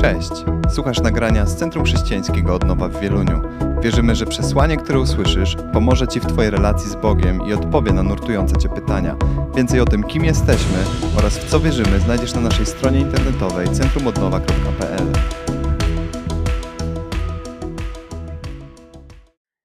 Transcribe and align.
Cześć! 0.00 0.30
Słuchasz 0.74 1.00
nagrania 1.00 1.46
z 1.46 1.56
Centrum 1.56 1.84
Chrześcijańskiego 1.84 2.54
Odnowa 2.54 2.88
w 2.88 3.00
Wieluniu. 3.00 3.42
Wierzymy, 3.82 4.14
że 4.14 4.26
przesłanie, 4.26 4.76
które 4.76 5.00
usłyszysz, 5.00 5.56
pomoże 5.72 6.08
Ci 6.08 6.20
w 6.20 6.26
Twojej 6.26 6.50
relacji 6.50 6.90
z 6.90 6.94
Bogiem 6.94 7.40
i 7.48 7.52
odpowie 7.52 7.92
na 7.92 8.02
nurtujące 8.02 8.56
Cię 8.56 8.68
pytania. 8.68 9.16
Więcej 9.56 9.80
o 9.80 9.84
tym, 9.84 10.02
kim 10.04 10.24
jesteśmy 10.24 10.78
oraz 11.18 11.38
w 11.38 11.50
co 11.50 11.60
wierzymy, 11.60 12.00
znajdziesz 12.00 12.34
na 12.34 12.40
naszej 12.40 12.66
stronie 12.66 13.00
internetowej 13.00 13.68
centrumodnowa.pl. 13.68 15.12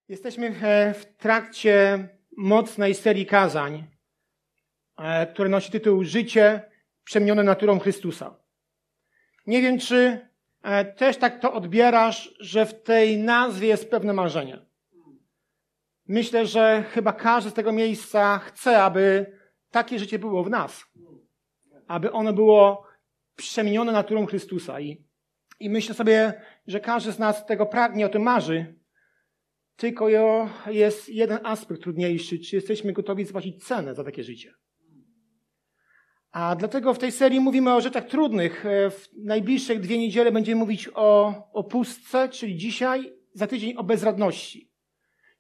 Jesteśmy 0.10 0.52
w 0.94 1.06
trakcie 1.18 2.08
mocnej 2.38 2.96
serii 2.96 3.26
kazań, 3.26 3.84
e, 4.98 5.28
które 5.28 5.50
nosi 5.50 5.72
tytuł 5.72 6.04
Życie 6.04 6.62
przemienione 7.04 7.44
naturą 7.44 7.80
Chrystusa. 7.80 8.43
Nie 9.48 9.62
wiem, 9.62 9.80
czy 9.80 10.28
e, 10.64 10.86
też 10.86 11.18
tak 11.18 11.42
to 11.42 11.54
odbierasz, 11.54 12.34
że 12.40 12.66
w 12.66 12.84
tej 12.84 13.18
nazwie 13.18 13.68
jest 13.68 13.90
pewne 13.92 14.14
marzenie. 14.14 14.66
Myślę, 16.08 16.46
że 16.46 16.84
chyba 16.90 17.14
każdy 17.14 17.50
z 17.50 17.54
tego 17.54 17.72
miejsca 17.72 18.40
chce, 18.40 18.84
aby 18.84 19.26
takie 19.72 20.00
życie 20.00 20.20
było 20.20 20.44
w 20.44 20.50
nas. 20.50 20.86
Aby 21.88 22.12
ono 22.12 22.34
było 22.34 22.88
przemienione 23.36 23.92
naturą 23.92 24.26
Chrystusa. 24.26 24.80
I, 24.80 25.06
i 25.60 25.70
myślę 25.70 25.96
sobie, 25.96 26.42
że 26.68 26.80
każdy 26.80 27.12
z 27.12 27.20
nas 27.20 27.46
tego 27.46 27.66
pragnie, 27.66 28.06
o 28.06 28.10
tym 28.10 28.22
marzy. 28.22 28.76
Tylko 29.76 30.10
jest 30.68 31.10
jeden 31.10 31.40
aspekt 31.44 31.82
trudniejszy, 31.82 32.40
czy 32.40 32.56
jesteśmy 32.56 32.94
gotowi 32.94 33.26
zapłacić 33.26 33.64
cenę 33.64 33.96
za 33.96 34.04
takie 34.04 34.24
życie. 34.24 34.54
A 36.34 36.56
dlatego 36.56 36.94
w 36.94 37.00
tej 37.00 37.12
serii 37.12 37.40
mówimy 37.40 37.74
o 37.74 37.82
rzeczach 37.82 38.06
trudnych. 38.06 38.66
E, 38.66 38.90
w 38.90 39.10
najbliższych 39.18 39.80
dwie 39.80 39.98
niedziele 39.98 40.32
będziemy 40.32 40.60
mówić 40.60 40.90
o, 40.96 41.34
o 41.54 41.64
pustce, 41.64 42.30
czyli 42.30 42.56
dzisiaj, 42.56 43.14
za 43.34 43.48
tydzień 43.48 43.76
o 43.78 43.84
bezradności. 43.84 44.72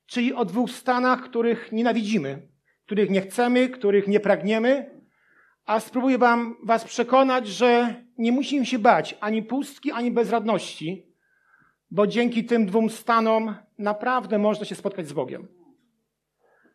Czyli 0.06 0.34
o 0.34 0.46
dwóch 0.46 0.72
stanach, 0.72 1.24
których 1.24 1.72
nienawidzimy, 1.72 2.48
których 2.86 3.10
nie 3.10 3.22
chcemy, 3.22 3.70
których 3.70 4.08
nie 4.08 4.20
pragniemy. 4.20 5.02
A 5.66 5.80
spróbuję 5.80 6.18
wam, 6.18 6.56
was 6.64 6.84
przekonać, 6.84 7.48
że 7.48 7.96
nie 8.18 8.32
musimy 8.32 8.66
się 8.66 8.80
bać 8.80 9.18
ani 9.20 9.44
pustki, 9.44 9.92
ani 9.92 10.12
bezradności, 10.12 11.08
bo 11.92 12.08
dzięki 12.08 12.46
tym 12.46 12.66
dwóm 12.66 12.90
stanom 12.90 13.56
naprawdę 13.78 14.38
można 14.38 14.66
się 14.66 14.76
spotkać 14.76 15.08
z 15.08 15.14
Bogiem. 15.14 15.63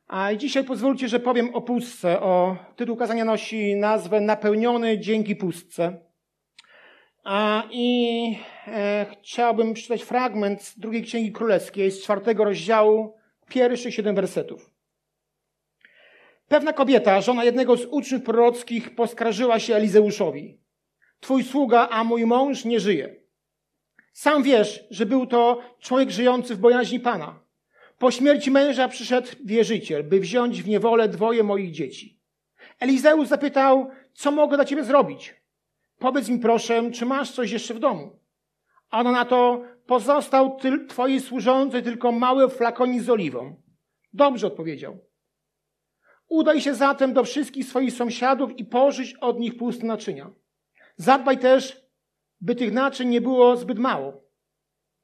A 0.09 0.35
dzisiaj 0.35 0.65
pozwólcie, 0.65 1.09
że 1.09 1.21
powiem 1.21 1.55
o 1.55 1.61
pustce. 1.61 2.21
O, 2.21 2.57
tytuł 2.77 2.97
kazania 2.97 3.25
nosi 3.25 3.77
nazwę 3.77 4.21
Napełniony 4.21 4.99
dzięki 4.99 5.37
pustce. 5.37 6.01
A, 7.25 7.63
I 7.71 8.39
e, 8.67 9.07
chciałbym 9.13 9.75
przeczytać 9.75 10.03
fragment 10.03 10.63
z 10.63 10.79
drugiej 10.79 11.03
Księgi 11.03 11.33
Królewskiej, 11.33 11.91
z 11.91 12.03
czwartego 12.03 12.45
rozdziału, 12.45 13.17
pierwszych 13.49 13.95
siedem 13.95 14.15
wersetów. 14.15 14.71
Pewna 16.49 16.73
kobieta, 16.73 17.21
żona 17.21 17.45
jednego 17.45 17.77
z 17.77 17.85
uczniów 17.85 18.23
prorockich, 18.23 18.95
poskarżyła 18.95 19.59
się 19.59 19.75
Elizeuszowi. 19.75 20.61
Twój 21.21 21.45
sługa, 21.45 21.89
a 21.91 22.05
mój 22.05 22.27
mąż 22.27 22.65
nie 22.65 22.81
żyje. 22.81 23.17
Sam 24.13 24.43
wiesz, 24.43 24.85
że 24.91 25.07
był 25.07 25.27
to 25.27 25.61
człowiek 25.81 26.11
żyjący 26.11 26.55
w 26.55 26.59
bojaźni 26.59 27.01
Pana 27.01 27.48
po 27.99 28.11
śmierci 28.11 28.51
męża 28.51 28.89
przyszedł 28.89 29.29
wierzyciel, 29.45 30.05
by 30.05 30.21
wziąć 30.21 30.63
w 30.63 30.69
niewolę 30.69 31.09
dwoje 31.09 31.43
moich 31.43 31.71
dzieci. 31.71 32.21
Elizeusz 32.81 33.29
zapytał, 33.29 33.91
co 34.15 34.31
mogę 34.31 34.57
dla 34.57 34.65
ciebie 34.65 34.85
zrobić? 34.85 35.35
Powiedz 35.99 36.29
mi 36.29 36.39
proszę, 36.39 36.91
czy 36.91 37.07
masz 37.07 37.31
coś 37.31 37.51
jeszcze 37.51 37.75
w 37.75 37.79
domu? 37.79 38.19
A 38.91 39.01
ona 39.01 39.13
na 39.13 39.25
to, 39.25 39.63
pozostał 39.87 40.57
ty, 40.57 40.87
twojej 40.87 41.21
służącej 41.21 41.83
tylko 41.83 42.13
mały 42.13 42.49
flakonik 42.49 43.03
z 43.03 43.11
oliwą. 43.11 43.63
Dobrze 44.13 44.47
odpowiedział. 44.47 44.99
Udaj 46.29 46.61
się 46.61 46.75
zatem 46.75 47.13
do 47.13 47.25
wszystkich 47.25 47.67
swoich 47.67 47.93
sąsiadów 47.93 48.59
i 48.59 48.65
pożyć 48.65 49.15
od 49.15 49.39
nich 49.39 49.57
puste 49.57 49.87
naczynia. 49.87 50.31
Zadbaj 50.97 51.39
też, 51.39 51.83
by 52.41 52.55
tych 52.55 52.73
naczyń 52.73 53.09
nie 53.09 53.21
było 53.21 53.57
zbyt 53.57 53.79
mało. 53.79 54.28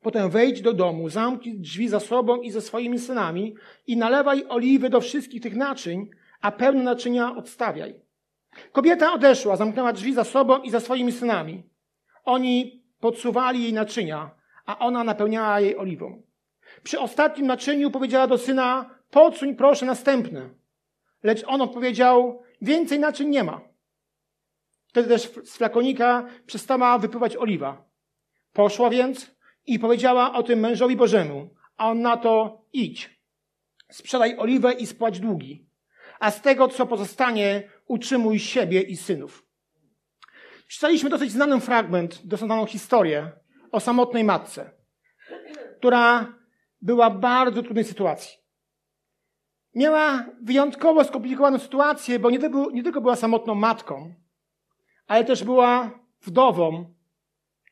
Potem 0.04 0.30
wejdź 0.30 0.62
do 0.62 0.72
domu, 0.72 1.08
zamknij 1.08 1.58
drzwi 1.58 1.88
za 1.88 2.00
sobą 2.00 2.40
i 2.40 2.50
ze 2.50 2.60
swoimi 2.60 2.98
synami 2.98 3.54
i 3.86 3.96
nalewaj 3.96 4.44
oliwy 4.48 4.90
do 4.90 5.00
wszystkich 5.00 5.42
tych 5.42 5.56
naczyń, 5.56 6.10
a 6.40 6.52
pełne 6.52 6.82
naczynia 6.82 7.36
odstawiaj. 7.36 7.94
Kobieta 8.72 9.12
odeszła, 9.12 9.56
zamknęła 9.56 9.92
drzwi 9.92 10.14
za 10.14 10.24
sobą 10.24 10.62
i 10.62 10.70
za 10.70 10.80
swoimi 10.80 11.12
synami. 11.12 11.62
Oni 12.24 12.82
podsuwali 13.00 13.62
jej 13.62 13.72
naczynia, 13.72 14.30
a 14.66 14.78
ona 14.78 15.04
napełniała 15.04 15.60
jej 15.60 15.76
oliwą. 15.76 16.22
Przy 16.82 17.00
ostatnim 17.00 17.46
naczyniu 17.46 17.90
powiedziała 17.90 18.26
do 18.26 18.38
syna, 18.38 18.90
podsuń 19.10 19.54
proszę 19.54 19.86
następne. 19.86 20.50
Lecz 21.22 21.44
on 21.46 21.60
odpowiedział, 21.60 22.42
więcej 22.62 22.98
naczyń 22.98 23.28
nie 23.28 23.44
ma. 23.44 23.60
Wtedy 24.86 25.08
też 25.08 25.30
z 25.44 25.56
flakonika 25.56 26.26
przestała 26.46 26.98
wypływać 26.98 27.36
oliwa. 27.36 27.84
Poszła 28.52 28.90
więc, 28.90 29.33
i 29.66 29.78
powiedziała 29.78 30.34
o 30.34 30.42
tym 30.42 30.60
mężowi 30.60 30.96
Bożemu, 30.96 31.50
a 31.76 31.90
on 31.90 32.00
na 32.00 32.16
to 32.16 32.62
idź, 32.72 33.20
sprzedaj 33.90 34.38
oliwę 34.38 34.72
i 34.72 34.86
spłać 34.86 35.20
długi, 35.20 35.66
a 36.20 36.30
z 36.30 36.42
tego, 36.42 36.68
co 36.68 36.86
pozostanie, 36.86 37.62
utrzymuj 37.86 38.38
siebie 38.38 38.80
i 38.82 38.96
synów. 38.96 39.46
Czytaliśmy 40.68 41.10
dosyć 41.10 41.32
znany 41.32 41.60
fragment, 41.60 42.26
dosyć 42.26 42.46
znaną 42.46 42.66
historię 42.66 43.32
o 43.72 43.80
samotnej 43.80 44.24
matce, 44.24 44.70
która 45.78 46.34
była 46.82 47.10
w 47.10 47.18
bardzo 47.18 47.62
trudnej 47.62 47.84
sytuacji. 47.84 48.38
Miała 49.74 50.26
wyjątkowo 50.42 51.04
skomplikowaną 51.04 51.58
sytuację, 51.58 52.18
bo 52.18 52.30
nie 52.30 52.38
tylko, 52.38 52.70
nie 52.70 52.82
tylko 52.82 53.00
była 53.00 53.16
samotną 53.16 53.54
matką, 53.54 54.14
ale 55.06 55.24
też 55.24 55.44
była 55.44 55.90
wdową, 56.22 56.94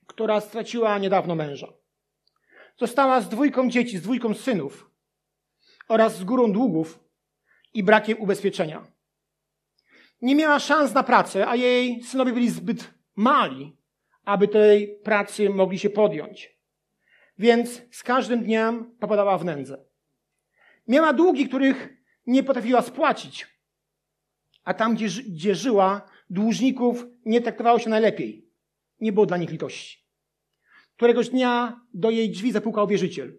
która 0.07 0.41
straciła 0.41 0.99
niedawno 0.99 1.35
męża. 1.35 1.82
Została 2.79 3.21
z 3.21 3.29
dwójką 3.29 3.71
dzieci, 3.71 3.99
z 3.99 4.03
dwójką 4.03 4.35
synów 4.35 4.91
oraz 5.89 6.17
z 6.17 6.25
górą 6.25 6.53
długów 6.53 7.05
i 7.75 7.83
brakiem 7.83 8.21
ubezpieczenia. 8.21 8.87
Nie 10.23 10.35
miała 10.35 10.59
szans 10.59 10.95
na 10.95 11.03
pracę, 11.03 11.49
a 11.49 11.57
jej 11.57 12.03
synowie 12.03 12.33
byli 12.33 12.51
zbyt 12.51 12.95
mali, 13.17 13.77
aby 14.25 14.49
tej 14.49 14.99
pracy 15.05 15.51
mogli 15.51 15.79
się 15.79 15.91
podjąć. 15.91 16.59
Więc 17.39 17.83
z 17.91 18.03
każdym 18.03 18.45
dniem 18.45 18.97
popadała 19.01 19.39
w 19.39 19.45
nędzę. 19.45 19.85
Miała 20.89 21.13
długi, 21.13 21.49
których 21.49 21.89
nie 22.27 22.43
potrafiła 22.43 22.83
spłacić, 22.83 23.47
a 24.65 24.75
tam, 24.75 24.95
gdzie, 24.95 25.07
gdzie 25.23 25.55
żyła, 25.55 26.09
dłużników 26.31 27.07
nie 27.25 27.41
traktowało 27.41 27.79
się 27.79 27.91
najlepiej. 27.91 28.49
Nie 29.01 29.13
było 29.13 29.27
dla 29.27 29.37
nich 29.37 29.51
litości. 29.51 30.02
Któregoś 31.03 31.29
dnia 31.29 31.81
do 31.95 32.11
jej 32.11 32.31
drzwi 32.31 32.53
zapukał 32.53 32.87
wierzyciel, 32.87 33.39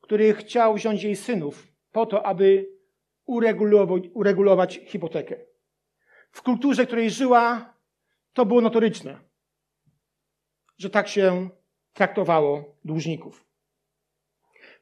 który 0.00 0.34
chciał 0.34 0.74
wziąć 0.74 1.02
jej 1.02 1.16
synów 1.16 1.68
po 1.92 2.06
to, 2.06 2.26
aby 2.26 2.66
uregulować, 4.14 4.80
hipotekę. 4.86 5.36
W 6.30 6.42
kulturze, 6.42 6.86
której 6.86 7.10
żyła, 7.10 7.74
to 8.32 8.46
było 8.46 8.60
notoryczne, 8.60 9.20
że 10.78 10.90
tak 10.90 11.08
się 11.08 11.50
traktowało 11.92 12.76
dłużników. 12.84 13.46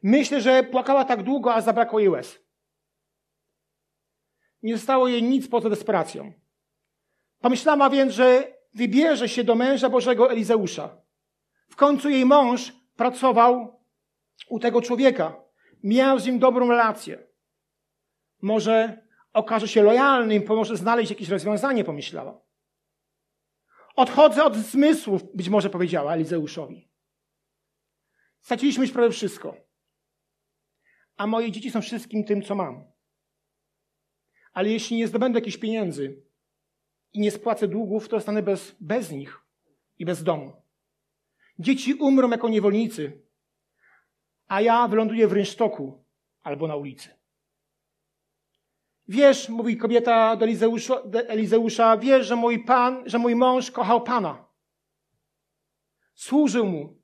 Myślę, 0.02 0.40
że 0.40 0.62
płakała 0.62 1.04
tak 1.04 1.22
długo, 1.22 1.54
a 1.54 1.60
zabrakło 1.60 1.98
jej 1.98 2.08
łez. 2.08 2.38
Nie 4.62 4.76
zostało 4.76 5.08
jej 5.08 5.22
nic 5.22 5.48
poza 5.48 5.70
desperacją. 5.70 6.32
Pomyślała 7.38 7.90
więc, 7.90 8.12
że 8.12 8.54
wybierze 8.74 9.28
się 9.28 9.44
do 9.44 9.54
męża 9.54 9.90
Bożego 9.90 10.31
Elizeusza, 10.31 11.07
w 11.69 11.76
końcu 11.76 12.09
jej 12.11 12.25
mąż 12.25 12.73
pracował 12.97 13.81
u 14.49 14.59
tego 14.59 14.82
człowieka. 14.82 15.37
Miał 15.82 16.19
z 16.19 16.26
nim 16.26 16.38
dobrą 16.38 16.69
relację. 16.69 17.26
Może 18.43 19.03
okaże 19.32 19.69
się 19.69 19.82
lojalny 19.82 20.35
i 20.35 20.41
pomoże 20.41 20.76
znaleźć 20.76 21.11
jakieś 21.11 21.29
rozwiązanie, 21.29 21.85
pomyślała. 21.85 22.41
Odchodzę 23.97 24.44
od 24.44 24.56
zmysłów, 24.56 25.23
być 25.35 25.49
może 25.49 25.70
powiedziała 25.70 26.15
Elizeuszowi. 26.15 26.88
Straciliśmy 28.41 28.85
już 28.85 28.93
prawie 28.93 29.11
wszystko. 29.11 29.56
A 31.17 31.26
moje 31.26 31.53
dzieci 31.53 31.70
są 31.70 31.82
wszystkim 31.82 32.25
tym, 32.25 32.43
co 32.43 32.55
mam. 32.55 32.85
Ale 34.53 34.69
jeśli 34.69 34.97
nie 34.97 35.09
zdobędę 35.09 35.38
jakichś 35.38 35.56
pieniędzy 35.56 36.23
i 37.12 37.20
nie 37.20 37.31
spłacę 37.31 37.69
długów, 37.69 38.09
to 38.09 38.17
zostanę 38.17 38.43
bez, 38.43 38.76
bez 38.81 39.11
nich 39.11 39.41
i 39.99 40.05
bez 40.05 40.23
domu. 40.23 40.62
Dzieci 41.58 41.94
umrą 41.94 42.31
jako 42.31 42.49
niewolnicy, 42.49 43.22
a 44.46 44.60
ja 44.60 44.88
wyląduję 44.88 45.28
w 45.28 45.32
rynsztoku 45.32 46.05
albo 46.43 46.69
na 46.69 46.76
ulicy. 46.76 47.19
Wiesz, 49.08 49.49
mówi 49.49 49.76
kobieta 49.76 50.37
do 50.37 50.44
Elizeusza, 50.44 51.02
do 51.06 51.20
Elizeusza 51.28 51.96
wiesz, 51.96 52.26
że 52.26 52.37
mój 52.37 52.64
pan, 52.64 53.02
że 53.06 53.19
mój 53.19 53.37
mąż 53.37 53.70
kochał 53.70 54.02
Pana. 54.02 54.49
służył 56.14 56.66
mu. 56.66 57.02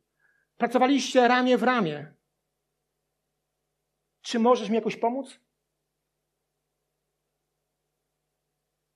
Pracowaliście 0.56 1.28
ramię 1.28 1.58
w 1.58 1.62
ramię. 1.62 2.14
Czy 4.22 4.38
możesz 4.38 4.68
mi 4.68 4.74
jakoś 4.74 4.96
pomóc? 4.96 5.40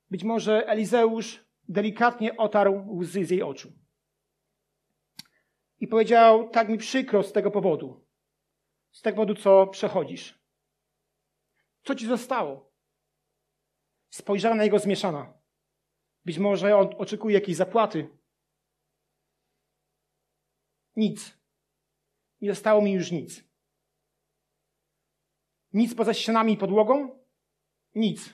Być 0.09 0.23
może 0.23 0.67
Elizeusz 0.67 1.45
delikatnie 1.67 2.37
otarł 2.37 2.97
łzy 2.97 3.25
z 3.25 3.29
jej 3.29 3.43
oczu. 3.43 3.71
I 5.79 5.87
powiedział: 5.87 6.49
Tak 6.49 6.69
mi 6.69 6.77
przykro 6.77 7.23
z 7.23 7.31
tego 7.31 7.51
powodu. 7.51 8.05
Z 8.91 9.01
tego 9.01 9.15
powodu, 9.15 9.41
co 9.41 9.67
przechodzisz. 9.67 10.39
Co 11.83 11.95
ci 11.95 12.07
zostało? 12.07 12.73
Spojrzała 14.09 14.55
na 14.55 14.63
jego 14.63 14.79
zmieszana. 14.79 15.33
Być 16.25 16.37
może 16.37 16.77
on 16.77 16.89
oczekuje 16.97 17.33
jakiejś 17.33 17.57
zapłaty. 17.57 18.09
Nic. 20.95 21.37
Nie 22.41 22.49
zostało 22.49 22.81
mi 22.81 22.91
już 22.93 23.11
nic. 23.11 23.43
Nic 25.73 25.95
poza 25.95 26.13
ścianami 26.13 26.53
i 26.53 26.57
podłogą? 26.57 27.19
Nic. 27.95 28.33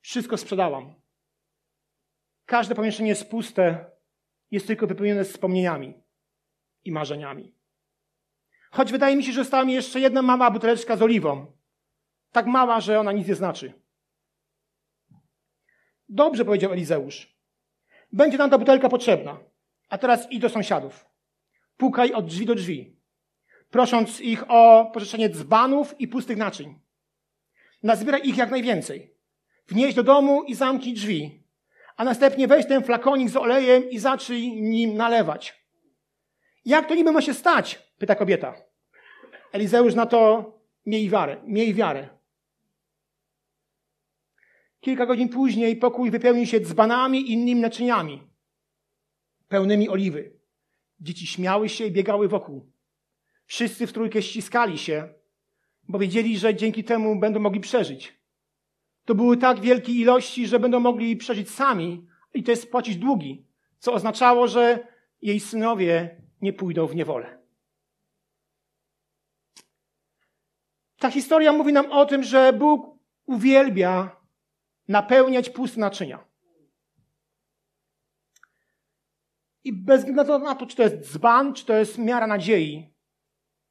Wszystko 0.00 0.36
sprzedałam. 0.36 0.94
Każde 2.44 2.74
pomieszczenie 2.74 3.08
jest 3.08 3.30
puste, 3.30 3.90
jest 4.50 4.66
tylko 4.66 4.86
wypełnione 4.86 5.24
wspomnieniami 5.24 6.05
i 6.86 6.92
marzeniami. 6.92 7.54
Choć 8.70 8.92
wydaje 8.92 9.16
mi 9.16 9.24
się, 9.24 9.32
że 9.32 9.40
została 9.40 9.64
mi 9.64 9.72
jeszcze 9.72 10.00
jedna 10.00 10.22
mała 10.22 10.50
buteleczka 10.50 10.96
z 10.96 11.02
oliwą. 11.02 11.46
Tak 12.32 12.46
mała, 12.46 12.80
że 12.80 13.00
ona 13.00 13.12
nic 13.12 13.28
nie 13.28 13.34
znaczy. 13.34 13.72
Dobrze, 16.08 16.44
powiedział 16.44 16.72
Elizeusz. 16.72 17.36
Będzie 18.12 18.38
nam 18.38 18.50
ta 18.50 18.58
butelka 18.58 18.88
potrzebna. 18.88 19.38
A 19.88 19.98
teraz 19.98 20.32
idź 20.32 20.40
do 20.40 20.48
sąsiadów. 20.48 21.06
Pukaj 21.76 22.12
od 22.12 22.26
drzwi 22.26 22.46
do 22.46 22.54
drzwi, 22.54 22.96
prosząc 23.70 24.20
ich 24.20 24.50
o 24.50 24.90
pożyczenie 24.94 25.28
dzbanów 25.28 26.00
i 26.00 26.08
pustych 26.08 26.36
naczyń. 26.36 26.80
Nazbieraj 27.82 28.28
ich 28.28 28.36
jak 28.36 28.50
najwięcej. 28.50 29.14
Wnieś 29.68 29.94
do 29.94 30.02
domu 30.02 30.42
i 30.42 30.54
zamknij 30.54 30.94
drzwi. 30.94 31.42
A 31.96 32.04
następnie 32.04 32.48
weź 32.48 32.66
ten 32.66 32.84
flakonik 32.84 33.30
z 33.30 33.36
olejem 33.36 33.90
i 33.90 33.98
zacznij 33.98 34.62
nim 34.62 34.96
nalewać. 34.96 35.65
Jak 36.66 36.88
to 36.88 36.94
niby 36.94 37.12
ma 37.12 37.22
się 37.22 37.34
stać? 37.34 37.92
Pyta 37.98 38.14
kobieta. 38.14 38.54
Elizeusz 39.52 39.94
na 39.94 40.06
to 40.06 40.52
miej 40.86 41.10
wiarę. 41.10 41.36
Miej 41.46 41.74
wiarę. 41.74 42.08
Kilka 44.80 45.06
godzin 45.06 45.28
później 45.28 45.76
pokój 45.76 46.10
wypełnił 46.10 46.46
się 46.46 46.60
dzbanami 46.60 47.20
i 47.20 47.32
innymi 47.32 47.60
naczyniami, 47.60 48.22
pełnymi 49.48 49.88
oliwy. 49.88 50.32
Dzieci 51.00 51.26
śmiały 51.26 51.68
się 51.68 51.84
i 51.84 51.92
biegały 51.92 52.28
wokół. 52.28 52.70
Wszyscy 53.46 53.86
w 53.86 53.92
trójkę 53.92 54.22
ściskali 54.22 54.78
się, 54.78 55.08
bo 55.88 55.98
wiedzieli, 55.98 56.38
że 56.38 56.54
dzięki 56.54 56.84
temu 56.84 57.18
będą 57.18 57.40
mogli 57.40 57.60
przeżyć. 57.60 58.16
To 59.04 59.14
były 59.14 59.36
tak 59.36 59.60
wielkie 59.60 59.92
ilości, 59.92 60.46
że 60.46 60.58
będą 60.58 60.80
mogli 60.80 61.16
przeżyć 61.16 61.50
sami 61.50 62.06
i 62.34 62.42
też 62.42 62.58
spłacić 62.58 62.96
długi, 62.96 63.46
co 63.78 63.92
oznaczało, 63.92 64.48
że 64.48 64.86
jej 65.22 65.40
synowie 65.40 66.25
nie 66.42 66.52
pójdą 66.52 66.86
w 66.86 66.94
niewolę. 66.94 67.38
Ta 70.98 71.10
historia 71.10 71.52
mówi 71.52 71.72
nam 71.72 71.92
o 71.92 72.06
tym, 72.06 72.22
że 72.22 72.52
Bóg 72.52 72.98
uwielbia 73.26 74.16
napełniać 74.88 75.50
puste 75.50 75.80
naczynia. 75.80 76.24
I 79.64 79.72
bez 79.72 80.04
względu 80.04 80.38
na 80.38 80.54
to, 80.54 80.66
czy 80.66 80.76
to 80.76 80.82
jest 80.82 81.12
dzban, 81.12 81.54
czy 81.54 81.64
to 81.64 81.72
jest 81.72 81.98
miara 81.98 82.26
nadziei, 82.26 82.94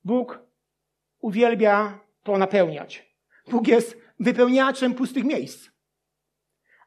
Bóg 0.04 0.40
uwielbia 1.20 2.00
to 2.24 2.38
napełniać. 2.38 3.16
Bóg 3.48 3.68
jest 3.68 3.98
wypełniaczem 4.20 4.94
pustych 4.94 5.24
miejsc. 5.24 5.70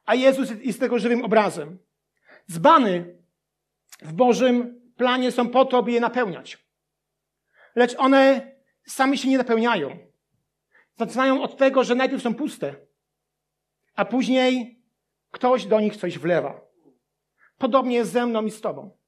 A 0.05 0.15
Jezus 0.15 0.51
jest 0.63 0.81
tego 0.81 0.99
żywym 0.99 1.25
obrazem. 1.25 1.79
Dzbany 2.51 3.19
w 4.03 4.13
Bożym 4.13 4.78
planie 4.99 5.33
są 5.33 5.49
po 5.49 5.65
to, 5.65 5.83
by 5.83 5.93
je 5.93 6.01
napełniać. 6.01 6.69
Lecz 7.75 7.95
one 7.99 8.53
same 8.87 9.17
się 9.17 9.29
nie 9.29 9.39
napełniają. 9.39 9.99
Zaczynają 10.97 11.43
od 11.43 11.57
tego, 11.57 11.85
że 11.85 11.95
najpierw 11.95 12.23
są 12.23 12.35
puste, 12.35 12.75
a 13.95 14.05
później 14.05 14.83
ktoś 15.31 15.67
do 15.67 15.81
nich 15.81 15.97
coś 15.97 16.19
wlewa. 16.19 16.61
Podobnie 17.59 17.97
jest 17.97 18.13
ze 18.13 18.27
mną 18.27 18.45
i 18.45 18.51
z 18.51 18.61
Tobą. 18.61 18.99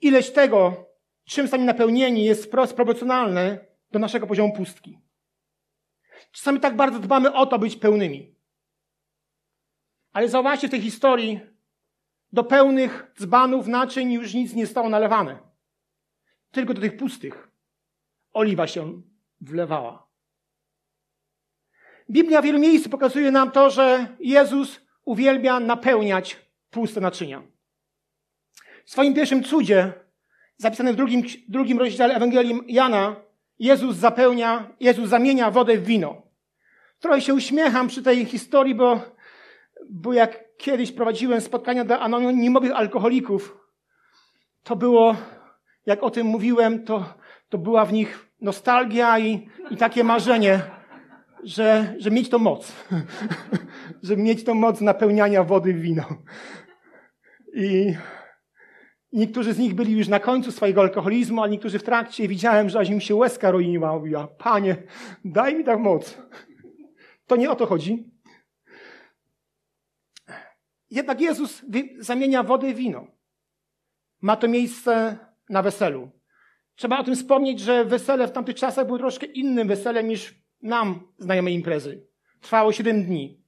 Ileś 0.00 0.30
tego, 0.30 0.86
czym 1.24 1.48
sami 1.48 1.64
napełnieni, 1.64 2.24
jest 2.24 2.44
wprost 2.44 2.74
proporcjonalne 2.74 3.66
do 3.90 3.98
naszego 3.98 4.26
poziomu 4.26 4.52
pustki. 4.52 4.98
Czasami 6.32 6.60
tak 6.60 6.76
bardzo 6.76 6.98
dbamy 6.98 7.32
o 7.32 7.46
to, 7.46 7.58
być 7.58 7.76
pełnymi. 7.76 8.34
Ale 10.12 10.28
zauważcie 10.28 10.68
w 10.68 10.70
tej 10.70 10.82
historii, 10.82 11.40
do 12.32 12.44
pełnych 12.44 13.12
dzbanów, 13.18 13.66
naczyń 13.66 14.12
już 14.12 14.34
nic 14.34 14.54
nie 14.54 14.66
stało 14.66 14.88
nalewane. 14.88 15.38
Tylko 16.50 16.74
do 16.74 16.80
tych 16.80 16.96
pustych 16.96 17.50
oliwa 18.32 18.66
się 18.66 19.02
wlewała. 19.40 20.10
Biblia 22.10 22.42
w 22.42 22.44
wielu 22.44 22.58
miejscu 22.58 22.90
pokazuje 22.90 23.30
nam 23.30 23.50
to, 23.50 23.70
że 23.70 24.16
Jezus 24.20 24.80
uwielbia 25.04 25.60
napełniać 25.60 26.36
puste 26.70 27.00
naczynia. 27.00 27.42
W 28.84 28.90
swoim 28.90 29.14
pierwszym 29.14 29.44
cudzie, 29.44 29.92
zapisanym 30.56 30.94
w 30.94 30.96
drugim, 30.96 31.22
drugim 31.48 31.78
rozdziale 31.78 32.14
Ewangelii 32.14 32.60
Jana, 32.66 33.16
Jezus 33.58 33.96
zapełnia, 33.96 34.70
Jezus 34.80 35.08
zamienia 35.08 35.50
wodę 35.50 35.78
w 35.78 35.84
wino. 35.84 36.22
Trochę 36.98 37.20
się 37.20 37.34
uśmiecham 37.34 37.88
przy 37.88 38.02
tej 38.02 38.24
historii, 38.24 38.74
bo, 38.74 39.00
bo 39.90 40.12
jak 40.12 40.44
kiedyś 40.60 40.92
prowadziłem 40.92 41.40
spotkania 41.40 41.84
dla 41.84 42.00
anonimowych 42.00 42.72
alkoholików, 42.72 43.56
to 44.62 44.76
było, 44.76 45.16
jak 45.86 46.02
o 46.02 46.10
tym 46.10 46.26
mówiłem, 46.26 46.84
to, 46.84 47.14
to 47.48 47.58
była 47.58 47.84
w 47.84 47.92
nich 47.92 48.26
nostalgia 48.40 49.18
i, 49.18 49.48
i 49.70 49.76
takie 49.76 50.04
marzenie, 50.04 50.60
że, 51.44 51.94
że 51.98 52.10
mieć 52.10 52.28
to 52.28 52.38
moc. 52.38 52.72
że 54.02 54.16
mieć 54.16 54.44
to 54.44 54.54
moc 54.54 54.80
napełniania 54.80 55.44
wody 55.44 55.74
w 55.74 55.80
wino. 55.80 56.04
I 57.54 57.94
niektórzy 59.12 59.52
z 59.52 59.58
nich 59.58 59.74
byli 59.74 59.98
już 59.98 60.08
na 60.08 60.20
końcu 60.20 60.52
swojego 60.52 60.80
alkoholizmu, 60.80 61.42
a 61.42 61.48
niektórzy 61.48 61.78
w 61.78 61.82
trakcie. 61.82 62.28
Widziałem, 62.28 62.68
że 62.68 62.78
aż 62.78 62.90
im 62.90 63.00
się 63.00 63.14
łezka 63.14 63.50
roiła. 63.50 63.92
Mówiła, 63.92 64.26
panie, 64.26 64.76
daj 65.24 65.54
mi 65.54 65.64
tak 65.64 65.78
moc. 65.78 66.18
To 67.26 67.36
nie 67.36 67.50
o 67.50 67.56
to 67.56 67.66
chodzi. 67.66 68.10
Jednak 70.90 71.20
Jezus 71.20 71.62
zamienia 71.98 72.42
wodę 72.42 72.74
w 72.74 72.76
wino. 72.76 73.06
Ma 74.20 74.36
to 74.36 74.48
miejsce 74.48 75.18
na 75.48 75.62
weselu. 75.62 76.10
Trzeba 76.74 76.98
o 76.98 77.04
tym 77.04 77.16
wspomnieć, 77.16 77.60
że 77.60 77.84
wesele 77.84 78.28
w 78.28 78.32
tamtych 78.32 78.54
czasach 78.54 78.86
było 78.86 78.98
troszkę 78.98 79.26
innym 79.26 79.68
weselem 79.68 80.08
niż 80.08 80.34
nam 80.62 81.12
znajome 81.18 81.52
imprezy. 81.52 82.06
Trwało 82.40 82.72
7 82.72 83.04
dni. 83.04 83.40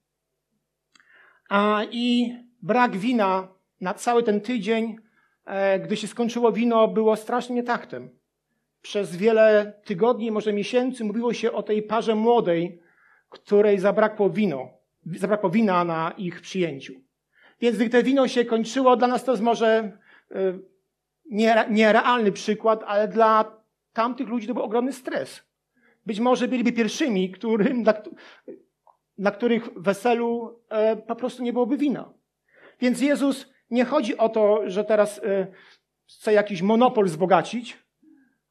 A 1.48 1.82
i 1.90 2.34
brak 2.62 2.96
wina 2.96 3.48
na 3.80 3.94
cały 3.94 4.22
ten 4.22 4.40
tydzień, 4.40 4.96
e, 5.44 5.80
gdy 5.80 5.96
się 5.96 6.06
skończyło 6.06 6.52
wino, 6.52 6.88
było 6.88 7.16
strasznym 7.16 7.56
nietaktem. 7.56 8.10
Przez 8.82 9.16
wiele 9.16 9.72
tygodni, 9.84 10.30
może 10.30 10.52
miesięcy 10.52 11.04
mówiło 11.04 11.32
się 11.32 11.52
o 11.52 11.62
tej 11.62 11.82
parze 11.82 12.14
młodej, 12.14 12.80
której 13.28 13.78
zabrakło 13.78 14.30
wino, 14.30 14.68
zabrakło 15.06 15.50
wina 15.50 15.84
na 15.84 16.14
ich 16.16 16.40
przyjęciu. 16.40 16.94
Więc 17.62 17.76
gdy 17.76 17.88
to 17.88 18.02
wino 18.02 18.28
się 18.28 18.44
kończyło, 18.44 18.96
dla 18.96 19.08
nas 19.08 19.24
to 19.24 19.32
jest 19.32 19.42
może 19.42 19.98
e, 20.30 20.58
nierealny 21.70 22.32
przykład, 22.32 22.84
ale 22.86 23.08
dla 23.08 23.56
tamtych 23.92 24.28
ludzi 24.28 24.46
to 24.46 24.54
był 24.54 24.62
ogromny 24.62 24.92
stres. 24.92 25.42
Być 26.06 26.20
może 26.20 26.48
byliby 26.48 26.72
pierwszymi, 26.72 27.30
którym, 27.30 27.82
na, 27.82 27.94
na 29.18 29.30
których 29.30 29.68
weselu 29.76 30.58
e, 30.68 30.96
po 30.96 31.16
prostu 31.16 31.42
nie 31.42 31.52
byłoby 31.52 31.76
wina. 31.76 32.12
Więc 32.80 33.00
Jezus 33.00 33.52
nie 33.70 33.84
chodzi 33.84 34.18
o 34.18 34.28
to, 34.28 34.70
że 34.70 34.84
teraz 34.84 35.18
e, 35.18 35.46
chce 36.08 36.32
jakiś 36.32 36.62
monopol 36.62 37.04
wzbogacić, 37.04 37.78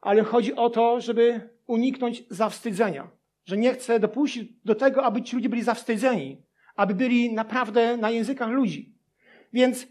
ale 0.01 0.24
chodzi 0.24 0.56
o 0.56 0.70
to, 0.70 1.01
żeby 1.01 1.50
uniknąć 1.68 2.24
zawstydzenia. 2.30 3.08
Że 3.46 3.58
nie 3.58 3.74
chce 3.74 4.00
dopuścić 4.00 4.53
do 4.65 4.75
tego, 4.75 5.03
aby 5.03 5.22
ci 5.22 5.36
ludzie 5.36 5.50
byli 5.50 5.63
zawstydzeni, 5.63 6.41
aby 6.75 6.96
byli 6.96 7.34
naprawdę 7.34 7.98
na 7.98 8.10
językach 8.10 8.50
ludzi. 8.50 9.00
Więc 9.53 9.88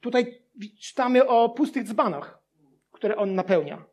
tutaj 0.00 0.42
czytamy 0.80 1.26
o 1.26 1.48
pustych 1.48 1.84
dzbanach, 1.84 2.42
które 2.92 3.16
on 3.16 3.34
napełnia. 3.34 3.84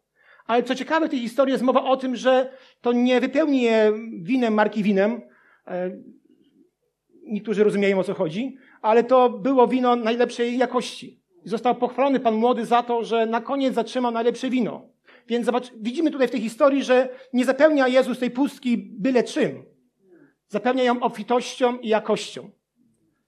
Ale 0.46 0.64
co 0.64 0.76
ciekawe 0.76 1.08
w 1.08 1.10
tej 1.10 1.20
historii 1.20 1.52
jest 1.52 1.64
mowa 1.64 1.84
o 1.84 1.98
tym, 1.98 2.16
że 2.16 2.52
to 2.82 2.92
nie 2.92 3.22
wypełni 3.22 3.62
je 3.62 3.94
winem 4.22 4.54
marki 4.54 4.84
winem. 4.84 5.22
E, 5.68 5.92
niektórzy 7.24 7.64
rozumieją 7.64 8.00
o 8.00 8.04
co 8.04 8.14
chodzi, 8.14 8.58
ale 8.82 9.04
to 9.04 9.30
było 9.30 9.68
wino 9.68 9.96
najlepszej 9.96 10.58
jakości. 10.58 11.22
Został 11.44 11.76
pochwalony 11.76 12.20
pan 12.20 12.36
młody 12.36 12.66
za 12.66 12.84
to, 12.84 13.04
że 13.04 13.26
na 13.26 13.42
koniec 13.42 13.74
zatrzymał 13.74 14.12
najlepsze 14.12 14.50
wino. 14.50 14.90
Więc 15.28 15.46
zobacz, 15.46 15.74
widzimy 15.76 16.12
tutaj 16.12 16.28
w 16.28 16.32
tej 16.32 16.42
historii, 16.42 16.84
że 16.84 17.10
nie 17.34 17.46
zapełnia 17.46 17.88
Jezus 17.88 18.20
tej 18.20 18.32
pustki 18.32 18.78
byle 18.78 19.24
czym. 19.24 19.66
Zapełnia 20.48 20.84
ją 20.84 21.00
obfitością 21.00 21.78
i 21.78 21.88
jakością. 21.88 22.50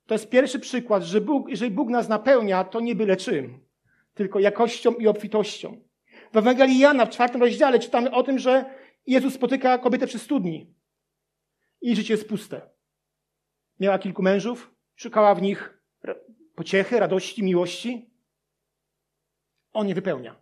To 0.10 0.16
jest 0.16 0.30
pierwszy 0.30 0.60
przykład, 0.60 1.04
że 1.04 1.22
Bóg, 1.22 1.50
jeżeli 1.50 1.72
Bóg 1.72 1.90
nas 1.90 2.08
napełnia, 2.08 2.64
to 2.64 2.80
nie 2.80 2.96
byle 2.96 3.18
czym, 3.18 3.66
tylko 4.14 4.40
jakością 4.40 4.94
i 4.94 5.08
obfitością. 5.08 5.82
W 6.34 6.38
Ewangelii 6.38 6.80
Jana 6.80 7.06
w 7.06 7.10
czwartym 7.10 7.42
rozdziale 7.42 7.80
czytamy 7.80 8.12
o 8.12 8.24
tym, 8.24 8.40
że 8.40 8.66
Jezus 9.08 9.34
spotyka 9.34 9.78
kobietę 9.78 10.08
przy 10.08 10.20
studni. 10.20 10.74
Jej 11.82 11.96
życie 11.96 12.14
jest 12.14 12.30
puste. 12.30 12.62
Miała 13.80 14.00
kilku 14.00 14.22
mężów, 14.22 14.76
szukała 14.96 15.36
w 15.36 15.42
nich 15.42 15.84
pociechy, 16.56 17.00
radości, 17.00 17.44
miłości. 17.44 18.10
On 19.74 19.88
nie 19.88 19.96
wypełnia. 19.96 20.42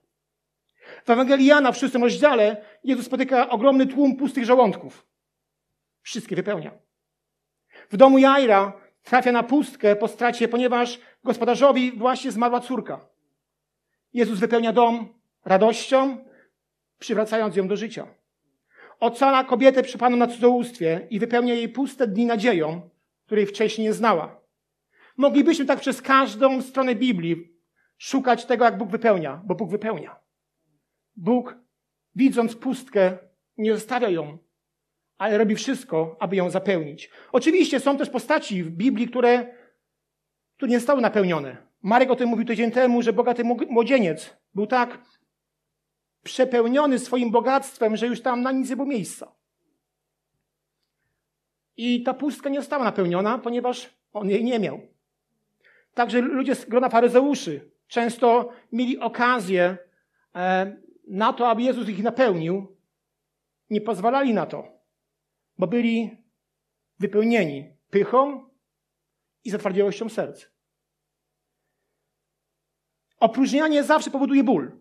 W 1.06 1.10
Ewangelii 1.10 1.46
Jana 1.46 1.72
w 1.72 1.78
szóstym 1.78 2.04
rozdziale 2.04 2.66
Jezus 2.84 3.06
spotyka 3.06 3.50
ogromny 3.50 3.88
tłum 3.88 4.16
pustych 4.16 4.46
żołądków. 4.46 5.08
Wszystkie 6.02 6.36
wypełnia. 6.36 6.72
W 7.90 7.98
domu 7.98 8.18
Jaira 8.18 8.87
trafia 9.08 9.32
na 9.32 9.44
pustkę 9.44 9.96
po 9.96 10.08
stracie, 10.08 10.48
ponieważ 10.48 11.00
gospodarzowi 11.24 11.92
właśnie 11.92 12.32
zmarła 12.32 12.60
córka. 12.60 13.10
Jezus 14.14 14.40
wypełnia 14.40 14.74
dom 14.74 15.14
radością, 15.46 16.18
przywracając 17.00 17.56
ją 17.56 17.68
do 17.68 17.78
życia. 17.78 18.08
Ocala 19.00 19.44
kobietę 19.44 19.84
przypaną 19.84 20.18
na 20.18 20.28
cudzołóstwie 20.28 21.08
i 21.10 21.20
wypełnia 21.20 21.54
jej 21.54 21.70
puste 21.70 22.08
dni 22.08 22.26
nadzieją, 22.26 22.90
której 23.26 23.46
wcześniej 23.46 23.88
nie 23.88 23.94
znała. 23.94 24.42
Moglibyśmy 25.18 25.66
tak 25.66 25.80
przez 25.80 26.02
każdą 26.02 26.62
stronę 26.62 26.96
Biblii 26.96 27.54
szukać 27.98 28.46
tego, 28.46 28.66
jak 28.66 28.78
Bóg 28.78 28.90
wypełnia, 28.90 29.42
bo 29.46 29.56
Bóg 29.56 29.70
wypełnia. 29.70 30.20
Bóg, 31.16 31.56
widząc 32.16 32.56
pustkę, 32.56 33.18
nie 33.58 33.74
zostawia 33.74 34.10
ją, 34.10 34.38
ale 35.18 35.38
robi 35.38 35.56
wszystko, 35.56 36.16
aby 36.20 36.36
ją 36.36 36.50
zapełnić. 36.50 37.10
Oczywiście 37.32 37.80
są 37.80 37.98
też 37.98 38.10
postaci 38.10 38.64
w 38.64 38.70
Biblii, 38.72 39.08
które, 39.08 39.56
które 40.56 40.72
nie 40.72 40.80
zostały 40.80 41.02
napełnione. 41.02 41.58
Marek 41.82 42.12
o 42.12 42.16
tym 42.16 42.30
mówił 42.30 42.46
tydzień 42.46 42.72
temu, 42.72 43.02
że 43.02 43.14
bogaty 43.14 43.44
młodzieniec 43.70 44.38
był 44.56 44.68
tak 44.68 45.00
przepełniony 46.24 47.00
swoim 47.00 47.32
bogactwem, 47.32 47.98
że 47.98 48.08
już 48.08 48.22
tam 48.22 48.42
na 48.42 48.52
nic 48.52 48.70
nie 48.70 48.76
było 48.76 48.88
miejsca. 48.88 49.36
I 51.78 52.04
ta 52.04 52.14
pustka 52.14 52.50
nie 52.50 52.62
została 52.62 52.84
napełniona, 52.84 53.38
ponieważ 53.38 53.90
on 54.14 54.30
jej 54.30 54.44
nie 54.44 54.60
miał. 54.60 54.80
Także 55.94 56.22
ludzie 56.22 56.56
z 56.56 56.66
grona 56.66 56.90
faryzeuszy 56.90 57.72
często 57.88 58.50
mieli 58.72 59.00
okazję 59.00 59.78
e, 60.36 60.76
na 61.08 61.34
to, 61.34 61.50
aby 61.50 61.62
Jezus 61.62 61.90
ich 61.90 62.04
napełnił. 62.04 62.78
Nie 63.70 63.82
pozwalali 63.82 64.34
na 64.34 64.46
to, 64.46 64.77
bo 65.58 65.68
byli 65.68 66.18
wypełnieni 67.00 67.78
pychą 67.90 68.50
i 69.44 69.50
zatwardziałością 69.50 70.10
serc. 70.10 70.46
Opróżnianie 73.20 73.84
zawsze 73.84 74.12
powoduje 74.12 74.44
ból. 74.44 74.80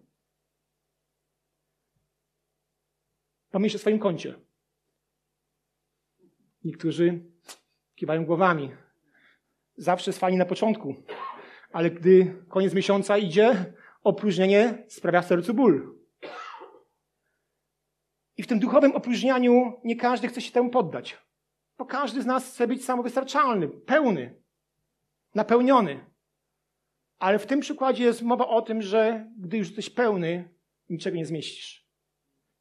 Pomyśl 3.50 3.76
o 3.76 3.78
swoim 3.78 3.98
koncie. 3.98 4.34
Niektórzy 6.64 7.24
kiwają 7.94 8.24
głowami. 8.24 8.72
Zawsze 9.76 10.10
jest 10.10 10.20
fajnie 10.20 10.38
na 10.38 10.44
początku, 10.44 10.94
ale 11.72 11.90
gdy 11.90 12.44
koniec 12.48 12.74
miesiąca 12.74 13.18
idzie, 13.18 13.74
opróżnienie 14.02 14.84
sprawia 14.88 15.22
sercu 15.22 15.54
ból. 15.54 15.95
I 18.36 18.42
w 18.42 18.46
tym 18.46 18.58
duchowym 18.58 18.92
opróżnianiu 18.92 19.80
nie 19.84 19.96
każdy 19.96 20.28
chce 20.28 20.40
się 20.40 20.52
temu 20.52 20.70
poddać. 20.70 21.18
Bo 21.78 21.86
każdy 21.86 22.22
z 22.22 22.26
nas 22.26 22.52
chce 22.52 22.68
być 22.68 22.84
samowystarczalny, 22.84 23.68
pełny, 23.68 24.42
napełniony. 25.34 26.10
Ale 27.18 27.38
w 27.38 27.46
tym 27.46 27.60
przykładzie 27.60 28.04
jest 28.04 28.22
mowa 28.22 28.48
o 28.48 28.62
tym, 28.62 28.82
że 28.82 29.30
gdy 29.38 29.56
już 29.56 29.66
jesteś 29.66 29.90
pełny, 29.90 30.48
niczego 30.88 31.16
nie 31.16 31.26
zmieścisz. 31.26 31.86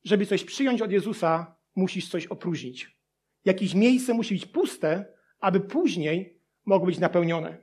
Żeby 0.03 0.25
coś 0.25 0.44
przyjąć 0.44 0.82
od 0.82 0.91
Jezusa, 0.91 1.55
musisz 1.75 2.10
coś 2.10 2.27
opróżnić. 2.27 3.00
Jakieś 3.46 3.74
miejsce 3.74 4.13
musi 4.13 4.34
być 4.34 4.46
puste, 4.46 5.05
aby 5.39 5.60
później 5.60 6.41
mogło 6.65 6.86
być 6.88 7.00
napełnione. 7.00 7.58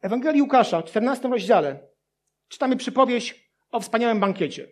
Ewangelii 0.00 0.42
Łukasza, 0.42 0.82
w 0.82 0.84
14 0.84 1.28
rozdziale, 1.28 1.88
czytamy 2.48 2.76
przypowieść 2.76 3.45
o 3.76 3.80
wspaniałym 3.80 4.20
bankiecie. 4.20 4.68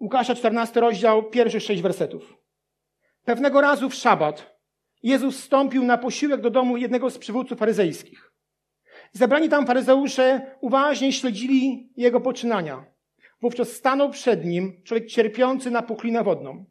Łukasza, 0.00 0.34
14 0.34 0.80
rozdział, 0.80 1.30
pierwszych 1.30 1.62
sześć 1.62 1.82
wersetów. 1.82 2.34
Pewnego 3.24 3.60
razu 3.60 3.90
w 3.90 3.94
szabat 3.94 4.58
Jezus 5.02 5.40
wstąpił 5.40 5.84
na 5.84 5.98
posiłek 5.98 6.40
do 6.40 6.50
domu 6.50 6.76
jednego 6.76 7.10
z 7.10 7.18
przywódców 7.18 7.58
faryzejskich. 7.58 8.32
Zebrani 9.12 9.48
tam 9.48 9.66
faryzeusze 9.66 10.56
uważnie 10.60 11.12
śledzili 11.12 11.92
jego 11.96 12.20
poczynania. 12.20 12.84
Wówczas 13.40 13.72
stanął 13.72 14.10
przed 14.10 14.44
nim 14.44 14.82
człowiek 14.84 15.06
cierpiący 15.06 15.70
na 15.70 15.82
puchlinę 15.82 16.24
wodną. 16.24 16.64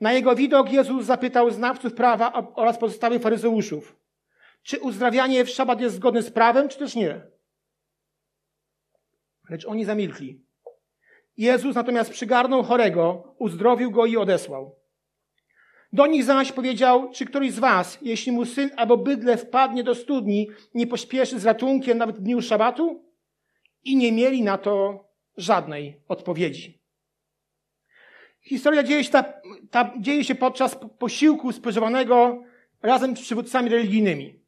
Na 0.00 0.12
jego 0.12 0.34
widok 0.34 0.72
Jezus 0.72 1.04
zapytał 1.04 1.50
znawców 1.50 1.94
prawa 1.94 2.32
oraz 2.54 2.78
pozostałych 2.78 3.22
faryzeuszów, 3.22 3.96
czy 4.62 4.80
uzdrawianie 4.80 5.44
w 5.44 5.50
szabat 5.50 5.80
jest 5.80 5.96
zgodne 5.96 6.22
z 6.22 6.30
prawem, 6.30 6.68
czy 6.68 6.78
też 6.78 6.94
nie. 6.94 7.20
Lecz 9.52 9.66
oni 9.66 9.84
zamilkli. 9.84 10.40
Jezus 11.36 11.74
natomiast 11.74 12.10
przygarnął 12.10 12.62
chorego, 12.62 13.34
uzdrowił 13.38 13.90
go 13.90 14.06
i 14.06 14.16
odesłał. 14.16 14.76
Do 15.92 16.06
nich 16.06 16.24
zaś 16.24 16.52
powiedział, 16.52 17.10
czy 17.10 17.26
któryś 17.26 17.52
z 17.52 17.58
was, 17.58 17.98
jeśli 18.02 18.32
mu 18.32 18.44
syn 18.44 18.70
albo 18.76 18.96
bydle 18.96 19.36
wpadnie 19.36 19.84
do 19.84 19.94
studni, 19.94 20.48
nie 20.74 20.86
pośpieszy 20.86 21.38
z 21.38 21.46
ratunkiem 21.46 21.98
nawet 21.98 22.16
w 22.16 22.20
dniu 22.20 22.42
szabatu? 22.42 23.04
I 23.84 23.96
nie 23.96 24.12
mieli 24.12 24.42
na 24.42 24.58
to 24.58 25.04
żadnej 25.36 26.00
odpowiedzi. 26.08 26.82
Historia 28.40 28.82
dzieje 28.82 29.04
się, 29.04 29.10
ta, 29.10 29.24
ta, 29.70 29.92
dzieje 30.00 30.24
się 30.24 30.34
podczas 30.34 30.78
posiłku 30.98 31.52
spożywanego 31.52 32.42
razem 32.82 33.16
z 33.16 33.20
przywódcami 33.20 33.68
religijnymi. 33.68 34.40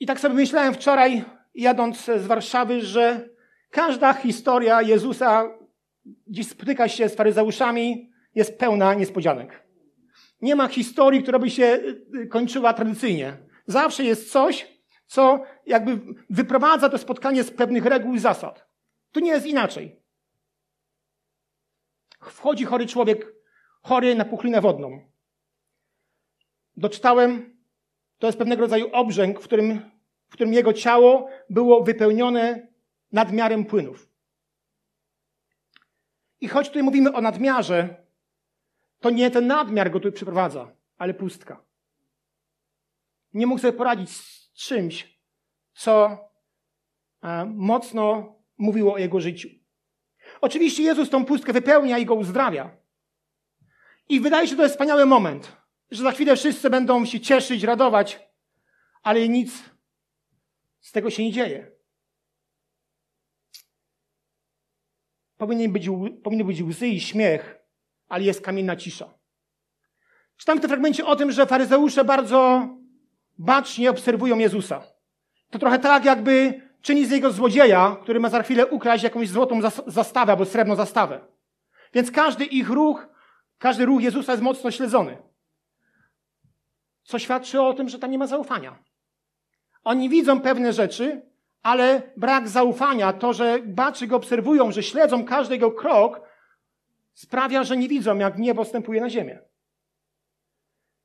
I 0.00 0.06
tak 0.06 0.20
sobie 0.20 0.34
myślałem 0.34 0.74
wczoraj, 0.74 1.24
jadąc 1.54 2.04
z 2.04 2.26
Warszawy, 2.26 2.80
że 2.80 3.30
każda 3.70 4.12
historia 4.12 4.82
Jezusa 4.82 5.50
gdzieś 6.26 6.48
spotyka 6.48 6.88
się 6.88 7.08
z 7.08 7.14
faryzeuszami, 7.14 8.10
jest 8.34 8.58
pełna 8.58 8.94
niespodzianek. 8.94 9.66
Nie 10.42 10.56
ma 10.56 10.68
historii, 10.68 11.22
która 11.22 11.38
by 11.38 11.50
się 11.50 11.80
y, 12.14 12.26
kończyła 12.26 12.74
tradycyjnie. 12.74 13.36
Zawsze 13.66 14.04
jest 14.04 14.32
coś, 14.32 14.80
co 15.06 15.44
jakby 15.66 16.14
wyprowadza 16.30 16.88
to 16.88 16.98
spotkanie 16.98 17.44
z 17.44 17.50
pewnych 17.50 17.84
reguł 17.84 18.14
i 18.14 18.18
zasad. 18.18 18.66
Tu 19.12 19.20
nie 19.20 19.30
jest 19.30 19.46
inaczej. 19.46 20.00
Wchodzi 22.20 22.64
chory 22.64 22.86
człowiek, 22.86 23.32
chory 23.82 24.14
na 24.14 24.24
puchlinę 24.24 24.60
wodną. 24.60 25.10
Doczytałem, 26.76 27.60
to 28.18 28.26
jest 28.26 28.38
pewnego 28.38 28.62
rodzaju 28.62 28.88
obrzęk, 28.92 29.40
w 29.40 29.44
którym, 29.44 29.90
w 30.28 30.32
którym 30.32 30.52
jego 30.52 30.72
ciało 30.72 31.28
było 31.50 31.84
wypełnione 31.84 32.69
nadmiarem 33.12 33.64
płynów. 33.64 34.08
I 36.40 36.48
choć 36.48 36.68
tutaj 36.68 36.82
mówimy 36.82 37.12
o 37.12 37.20
nadmiarze, 37.20 38.06
to 39.00 39.10
nie 39.10 39.30
ten 39.30 39.46
nadmiar 39.46 39.90
go 39.90 40.00
tu 40.00 40.12
przyprowadza, 40.12 40.72
ale 40.98 41.14
pustka. 41.14 41.64
Nie 43.32 43.46
mógł 43.46 43.60
sobie 43.60 43.72
poradzić 43.72 44.10
z 44.10 44.52
czymś, 44.52 45.20
co 45.72 46.18
e, 47.22 47.44
mocno 47.44 48.34
mówiło 48.58 48.94
o 48.94 48.98
jego 48.98 49.20
życiu. 49.20 49.48
Oczywiście 50.40 50.82
Jezus 50.82 51.10
tą 51.10 51.24
pustkę 51.24 51.52
wypełnia 51.52 51.98
i 51.98 52.06
go 52.06 52.14
uzdrawia. 52.14 52.76
I 54.08 54.20
wydaje 54.20 54.48
się, 54.48 54.56
to 54.56 54.62
jest 54.62 54.74
wspaniały 54.74 55.06
moment, 55.06 55.56
że 55.90 56.02
za 56.02 56.12
chwilę 56.12 56.36
wszyscy 56.36 56.70
będą 56.70 57.04
się 57.04 57.20
cieszyć, 57.20 57.62
radować, 57.62 58.20
ale 59.02 59.28
nic 59.28 59.70
z 60.80 60.92
tego 60.92 61.10
się 61.10 61.24
nie 61.24 61.32
dzieje. 61.32 61.79
Powinny 65.40 65.68
być, 65.68 65.88
powinny 66.22 66.44
być 66.44 66.62
łzy 66.62 66.88
i 66.88 67.00
śmiech, 67.00 67.58
ale 68.08 68.24
jest 68.24 68.40
kamienna 68.40 68.76
cisza. 68.76 69.14
Czytam 70.36 70.58
w 70.58 70.60
tym 70.60 70.70
fragmencie 70.70 71.06
o 71.06 71.16
tym, 71.16 71.32
że 71.32 71.46
faryzeusze 71.46 72.04
bardzo 72.04 72.68
bacznie 73.38 73.90
obserwują 73.90 74.38
Jezusa. 74.38 74.82
To 75.50 75.58
trochę 75.58 75.78
tak, 75.78 76.04
jakby 76.04 76.60
czyni 76.82 77.06
z 77.06 77.10
niego 77.10 77.30
złodzieja, 77.30 77.96
który 78.02 78.20
ma 78.20 78.28
za 78.28 78.42
chwilę 78.42 78.66
ukraść 78.66 79.04
jakąś 79.04 79.28
złotą 79.28 79.60
zastawę 79.86 80.32
albo 80.32 80.44
srebrną 80.44 80.76
zastawę. 80.76 81.20
Więc 81.94 82.10
każdy 82.10 82.44
ich 82.44 82.70
ruch, 82.70 83.08
każdy 83.58 83.84
ruch 83.84 84.02
Jezusa 84.02 84.32
jest 84.32 84.42
mocno 84.42 84.70
śledzony. 84.70 85.18
co 87.02 87.18
świadczy 87.18 87.62
o 87.62 87.74
tym, 87.74 87.88
że 87.88 87.98
tam 87.98 88.10
nie 88.10 88.18
ma 88.18 88.26
zaufania. 88.26 88.78
Oni 89.84 90.08
widzą 90.08 90.40
pewne 90.40 90.72
rzeczy, 90.72 91.29
ale 91.62 92.12
brak 92.16 92.48
zaufania, 92.48 93.12
to, 93.12 93.32
że 93.32 93.58
baczy 93.64 94.06
go 94.06 94.16
obserwują, 94.16 94.72
że 94.72 94.82
śledzą 94.82 95.24
każdy 95.24 95.54
jego 95.54 95.70
krok, 95.70 96.20
sprawia, 97.14 97.64
że 97.64 97.76
nie 97.76 97.88
widzą, 97.88 98.18
jak 98.18 98.38
niebo 98.38 98.64
wstępuje 98.64 99.00
na 99.00 99.10
ziemię. 99.10 99.38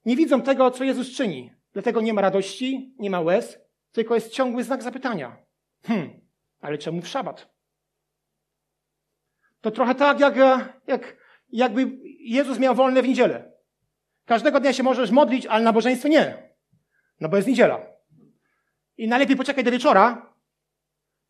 Nie 0.06 0.16
widzą 0.16 0.42
tego, 0.42 0.72
co 0.72 0.84
Jezus 0.84 1.12
czyni. 1.12 1.52
Dlatego 1.74 2.02
nie 2.02 2.14
ma 2.14 2.22
radości, 2.22 2.96
nie 3.00 3.10
ma 3.10 3.22
łez, 3.22 3.60
tylko 3.92 4.16
jest 4.16 4.32
ciągły 4.32 4.64
znak 4.64 4.84
zapytania. 4.84 5.38
Hmm, 5.86 6.22
ale 6.62 6.78
czemu 6.78 7.02
w 7.02 7.08
szabat? 7.08 7.56
To 9.62 9.72
trochę 9.72 9.96
tak, 9.96 10.20
jak, 10.20 10.36
jak, 10.88 11.18
jakby 11.52 11.92
Jezus 12.20 12.60
miał 12.60 12.76
wolne 12.76 13.02
w 13.02 13.08
niedzielę. 13.08 13.52
Każdego 14.26 14.60
dnia 14.60 14.74
się 14.74 14.84
możesz 14.84 15.12
modlić, 15.12 15.46
ale 15.46 15.64
nabożeństwo 15.64 16.08
nie. 16.08 16.50
No 17.20 17.30
bo 17.30 17.36
jest 17.36 17.48
niedziela. 17.48 17.86
I 18.98 19.08
najlepiej 19.08 19.36
poczekaj 19.36 19.64
do 19.64 19.72
wieczora 19.72 20.35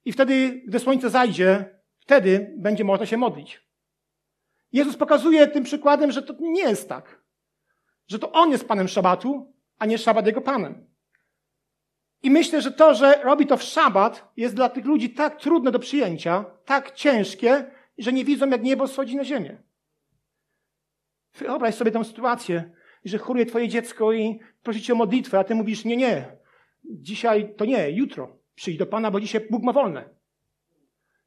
i 0.05 0.11
wtedy, 0.11 0.61
gdy 0.67 0.79
słońce 0.79 1.09
zajdzie, 1.09 1.79
wtedy 1.99 2.53
będzie 2.57 2.83
można 2.83 3.05
się 3.05 3.17
modlić. 3.17 3.61
Jezus 4.73 4.97
pokazuje 4.97 5.47
tym 5.47 5.63
przykładem, 5.63 6.11
że 6.11 6.21
to 6.21 6.33
nie 6.39 6.61
jest 6.61 6.89
tak. 6.89 7.21
Że 8.07 8.19
to 8.19 8.31
On 8.31 8.51
jest 8.51 8.67
Panem 8.67 8.87
Szabatu, 8.87 9.53
a 9.77 9.85
nie 9.85 9.97
Szabat 9.97 10.25
Jego 10.25 10.41
Panem. 10.41 10.87
I 12.23 12.31
myślę, 12.31 12.61
że 12.61 12.71
to, 12.71 12.93
że 12.93 13.21
robi 13.23 13.47
to 13.47 13.57
w 13.57 13.63
szabat, 13.63 14.31
jest 14.37 14.55
dla 14.55 14.69
tych 14.69 14.85
ludzi 14.85 15.09
tak 15.09 15.41
trudne 15.41 15.71
do 15.71 15.79
przyjęcia, 15.79 16.45
tak 16.65 16.91
ciężkie, 16.91 17.71
że 17.97 18.13
nie 18.13 18.25
widzą, 18.25 18.49
jak 18.49 18.63
niebo 18.63 18.87
schodzi 18.87 19.15
na 19.15 19.23
ziemię. 19.23 19.57
Wyobraź 21.33 21.75
sobie 21.75 21.91
tę 21.91 22.05
sytuację, 22.05 22.71
że 23.05 23.17
choruje 23.17 23.45
twoje 23.45 23.67
dziecko 23.67 24.13
i 24.13 24.39
prosi 24.63 24.81
cię 24.81 24.93
o 24.93 24.95
modlitwę, 24.95 25.39
a 25.39 25.43
ty 25.43 25.55
mówisz, 25.55 25.85
nie, 25.85 25.97
nie, 25.97 26.37
dzisiaj 26.83 27.55
to 27.57 27.65
nie, 27.65 27.91
jutro 27.91 28.44
przyjdź 28.55 28.77
do 28.77 28.85
Pana, 28.85 29.11
bo 29.11 29.19
dzisiaj 29.19 29.47
Bóg 29.49 29.63
ma 29.63 29.73
wolne. 29.73 30.09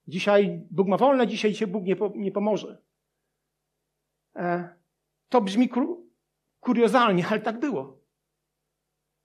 Dzisiaj 0.09 0.67
Bóg 0.71 0.89
ma 0.89 0.97
wolne, 0.97 1.27
dzisiaj 1.27 1.55
się 1.55 1.67
Bóg 1.67 1.85
nie, 1.85 1.97
nie 2.15 2.33
pomoże. 2.33 2.83
E, 4.37 4.69
to 5.29 5.41
brzmi 5.41 5.69
kur, 5.69 6.03
kuriozalnie, 6.61 7.27
ale 7.27 7.41
tak 7.41 7.61
było. 7.61 7.99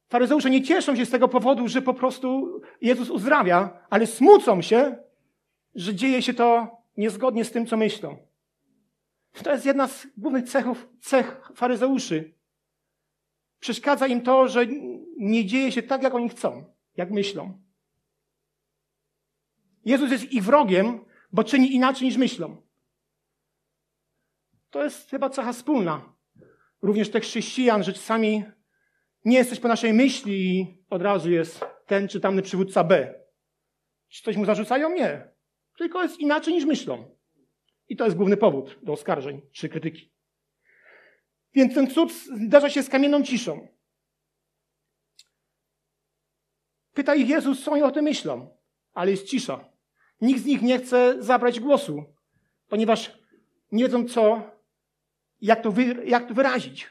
Faryzeusze 0.10 0.50
nie 0.50 0.64
cieszą 0.64 0.96
się 0.96 1.06
z 1.06 1.10
tego 1.10 1.28
powodu, 1.28 1.68
że 1.68 1.82
po 1.82 1.94
prostu 1.94 2.62
Jezus 2.82 3.10
uzdrawia, 3.10 3.86
ale 3.90 4.08
smucą 4.08 4.62
się, 4.62 4.98
że 5.76 5.96
dzieje 5.96 6.22
się 6.22 6.34
to 6.34 6.78
niezgodnie 6.98 7.46
z 7.46 7.52
tym, 7.52 7.66
co 7.66 7.78
myślą. 7.78 8.18
To 9.44 9.52
jest 9.52 9.66
jedna 9.66 9.88
z 9.88 10.08
głównych 10.18 10.50
cechów, 10.50 10.90
cech 11.00 11.52
faryzeuszy. 11.56 12.34
Przeszkadza 13.60 14.08
im 14.08 14.22
to, 14.22 14.48
że 14.48 14.66
nie 15.18 15.46
dzieje 15.46 15.72
się 15.72 15.84
tak, 15.84 16.04
jak 16.04 16.14
oni 16.14 16.30
chcą, 16.30 16.66
jak 16.98 17.12
myślą. 17.12 17.63
Jezus 19.86 20.12
jest 20.12 20.32
ich 20.32 20.44
wrogiem, 20.44 21.06
bo 21.32 21.44
czyni 21.44 21.76
inaczej 21.76 22.08
niż 22.08 22.18
myślą. 22.18 22.62
To 24.70 24.84
jest 24.84 25.10
chyba 25.10 25.30
cecha 25.30 25.54
wspólna. 25.54 26.14
Również 26.82 27.12
tych 27.12 27.24
chrześcijan, 27.24 27.84
że 27.84 27.94
czasami 27.94 28.44
nie 29.26 29.38
jesteś 29.38 29.60
po 29.60 29.68
naszej 29.68 29.94
myśli 29.94 30.34
i 30.34 30.84
od 30.90 31.02
razu 31.02 31.32
jest 31.32 31.66
ten 31.86 32.08
czy 32.08 32.20
tamny 32.20 32.42
przywódca 32.42 32.84
B. 32.84 33.14
Czy 34.08 34.24
coś 34.24 34.38
mu 34.38 34.46
zarzucają? 34.46 34.90
Nie. 34.90 35.34
Tylko 35.78 36.04
jest 36.04 36.20
inaczej 36.20 36.54
niż 36.54 36.66
myślą. 36.66 37.18
I 37.88 37.96
to 37.96 38.06
jest 38.06 38.18
główny 38.18 38.38
powód 38.38 38.80
do 38.82 38.94
oskarżeń 38.94 39.42
czy 39.52 39.70
krytyki. 39.70 40.14
Więc 41.54 41.74
ten 41.74 41.88
cud 41.88 42.14
zdarza 42.48 42.70
się 42.70 42.84
z 42.84 42.90
kamienną 42.90 43.24
ciszą. 43.24 43.68
Pyta 46.94 47.16
ich 47.16 47.30
Jezus, 47.30 47.64
co 47.64 47.72
oni 47.72 47.84
o 47.84 47.92
tym 47.92 48.06
myślą, 48.06 48.58
ale 48.94 49.12
jest 49.12 49.28
cisza. 49.28 49.73
Nikt 50.24 50.42
z 50.42 50.46
nich 50.46 50.62
nie 50.62 50.80
chce 50.80 51.16
zabrać 51.20 51.60
głosu, 51.60 52.04
ponieważ 52.68 53.20
nie 53.72 53.84
wiedzą 53.84 54.06
co, 54.06 54.42
jak 55.42 55.62
to, 55.62 55.72
wy, 55.72 55.96
jak 56.06 56.28
to 56.28 56.34
wyrazić. 56.34 56.90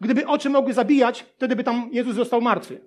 Gdyby 0.00 0.26
oczy 0.26 0.50
mogły 0.50 0.72
zabijać, 0.72 1.22
wtedy 1.22 1.56
by 1.56 1.64
tam 1.64 1.88
Jezus 1.92 2.14
został 2.14 2.40
martwy. 2.40 2.80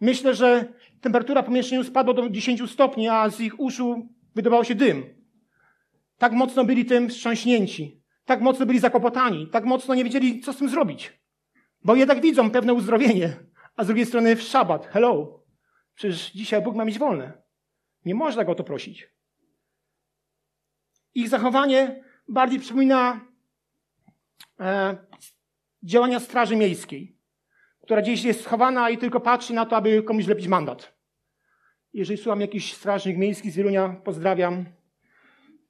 Myślę, 0.00 0.34
że 0.34 0.72
temperatura 1.00 1.42
w 1.42 1.44
pomieszczeniu 1.44 1.84
spadła 1.84 2.14
do 2.14 2.30
10 2.30 2.70
stopni, 2.70 3.08
a 3.08 3.30
z 3.30 3.40
ich 3.40 3.60
uszu 3.60 4.08
wydawał 4.34 4.64
się 4.64 4.74
dym. 4.74 5.04
Tak 6.18 6.32
mocno 6.32 6.64
byli 6.64 6.84
tym 6.84 7.08
wstrząśnięci. 7.08 8.02
Tak 8.24 8.40
mocno 8.40 8.66
byli 8.66 8.78
zakłopotani. 8.78 9.46
Tak 9.46 9.64
mocno 9.64 9.94
nie 9.94 10.04
wiedzieli, 10.04 10.40
co 10.40 10.52
z 10.52 10.56
tym 10.56 10.68
zrobić. 10.68 11.12
Bo 11.84 11.94
jednak 11.94 12.20
widzą 12.20 12.50
pewne 12.50 12.74
uzdrowienie. 12.74 13.36
A 13.76 13.84
z 13.84 13.86
drugiej 13.86 14.06
strony 14.06 14.36
w 14.36 14.42
szabat. 14.42 14.86
Hello. 14.86 15.42
Przecież 15.94 16.30
dzisiaj 16.30 16.62
Bóg 16.62 16.76
ma 16.76 16.84
mieć 16.84 16.98
wolne. 16.98 17.45
Nie 18.06 18.14
można 18.14 18.44
go 18.44 18.52
o 18.52 18.54
to 18.54 18.64
prosić. 18.64 19.10
Ich 21.14 21.28
zachowanie 21.28 22.04
bardziej 22.28 22.60
przypomina 22.60 23.20
e, 24.60 24.96
działania 25.82 26.20
Straży 26.20 26.56
Miejskiej, 26.56 27.16
która 27.82 28.02
gdzieś 28.02 28.24
jest 28.24 28.40
schowana 28.40 28.90
i 28.90 28.98
tylko 28.98 29.20
patrzy 29.20 29.54
na 29.54 29.66
to, 29.66 29.76
aby 29.76 30.02
komuś 30.02 30.26
lepić 30.26 30.48
mandat. 30.48 30.96
Jeżeli 31.92 32.18
słucham 32.18 32.40
jakiś 32.40 32.74
strażnik 32.74 33.16
miejski 33.16 33.50
z 33.50 33.56
Wielunia, 33.56 33.88
pozdrawiam. 34.04 34.64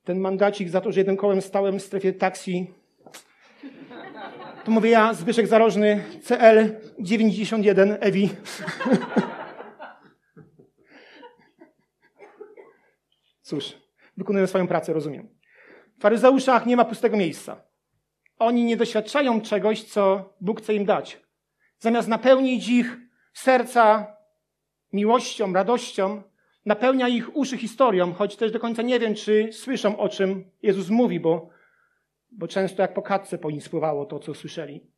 Ten 0.04 0.20
mandacik 0.20 0.68
za 0.68 0.80
to, 0.80 0.92
że 0.92 1.00
jednym 1.00 1.16
kołem 1.16 1.42
stałem 1.42 1.78
w 1.78 1.82
strefie 1.82 2.12
taksi. 2.12 2.74
To 4.64 4.70
mówię 4.70 4.90
ja, 4.90 5.14
Zbyszek 5.14 5.46
Zarożny, 5.46 6.04
CL 6.22 6.76
91 6.98 7.96
EWI. 8.00 8.30
Cóż, 13.46 13.74
wykonuję 14.16 14.46
swoją 14.46 14.66
pracę, 14.68 14.92
rozumiem. 14.92 15.28
W 15.98 16.00
faryzeuszach 16.00 16.66
nie 16.66 16.76
ma 16.76 16.84
pustego 16.84 17.16
miejsca. 17.16 17.64
Oni 18.38 18.64
nie 18.64 18.76
doświadczają 18.76 19.40
czegoś, 19.40 19.84
co 19.84 20.34
Bóg 20.40 20.60
chce 20.60 20.74
im 20.74 20.84
dać. 20.84 21.20
Zamiast 21.78 22.08
napełnić 22.08 22.68
ich 22.68 22.96
serca 23.32 24.16
miłością, 24.92 25.52
radością, 25.52 26.22
napełnia 26.64 27.08
ich 27.08 27.36
uszy 27.36 27.58
historią, 27.58 28.14
choć 28.14 28.36
też 28.36 28.52
do 28.52 28.60
końca 28.60 28.82
nie 28.82 29.00
wiem, 29.00 29.14
czy 29.14 29.52
słyszą, 29.52 29.98
o 29.98 30.08
czym 30.08 30.50
Jezus 30.62 30.88
mówi, 30.88 31.20
bo, 31.20 31.48
bo 32.30 32.48
często 32.48 32.82
jak 32.82 32.94
po 32.94 33.02
katce 33.02 33.38
po 33.38 33.50
nim 33.50 33.60
spływało 33.60 34.06
to, 34.06 34.18
co 34.18 34.34
słyszeli. 34.34 34.90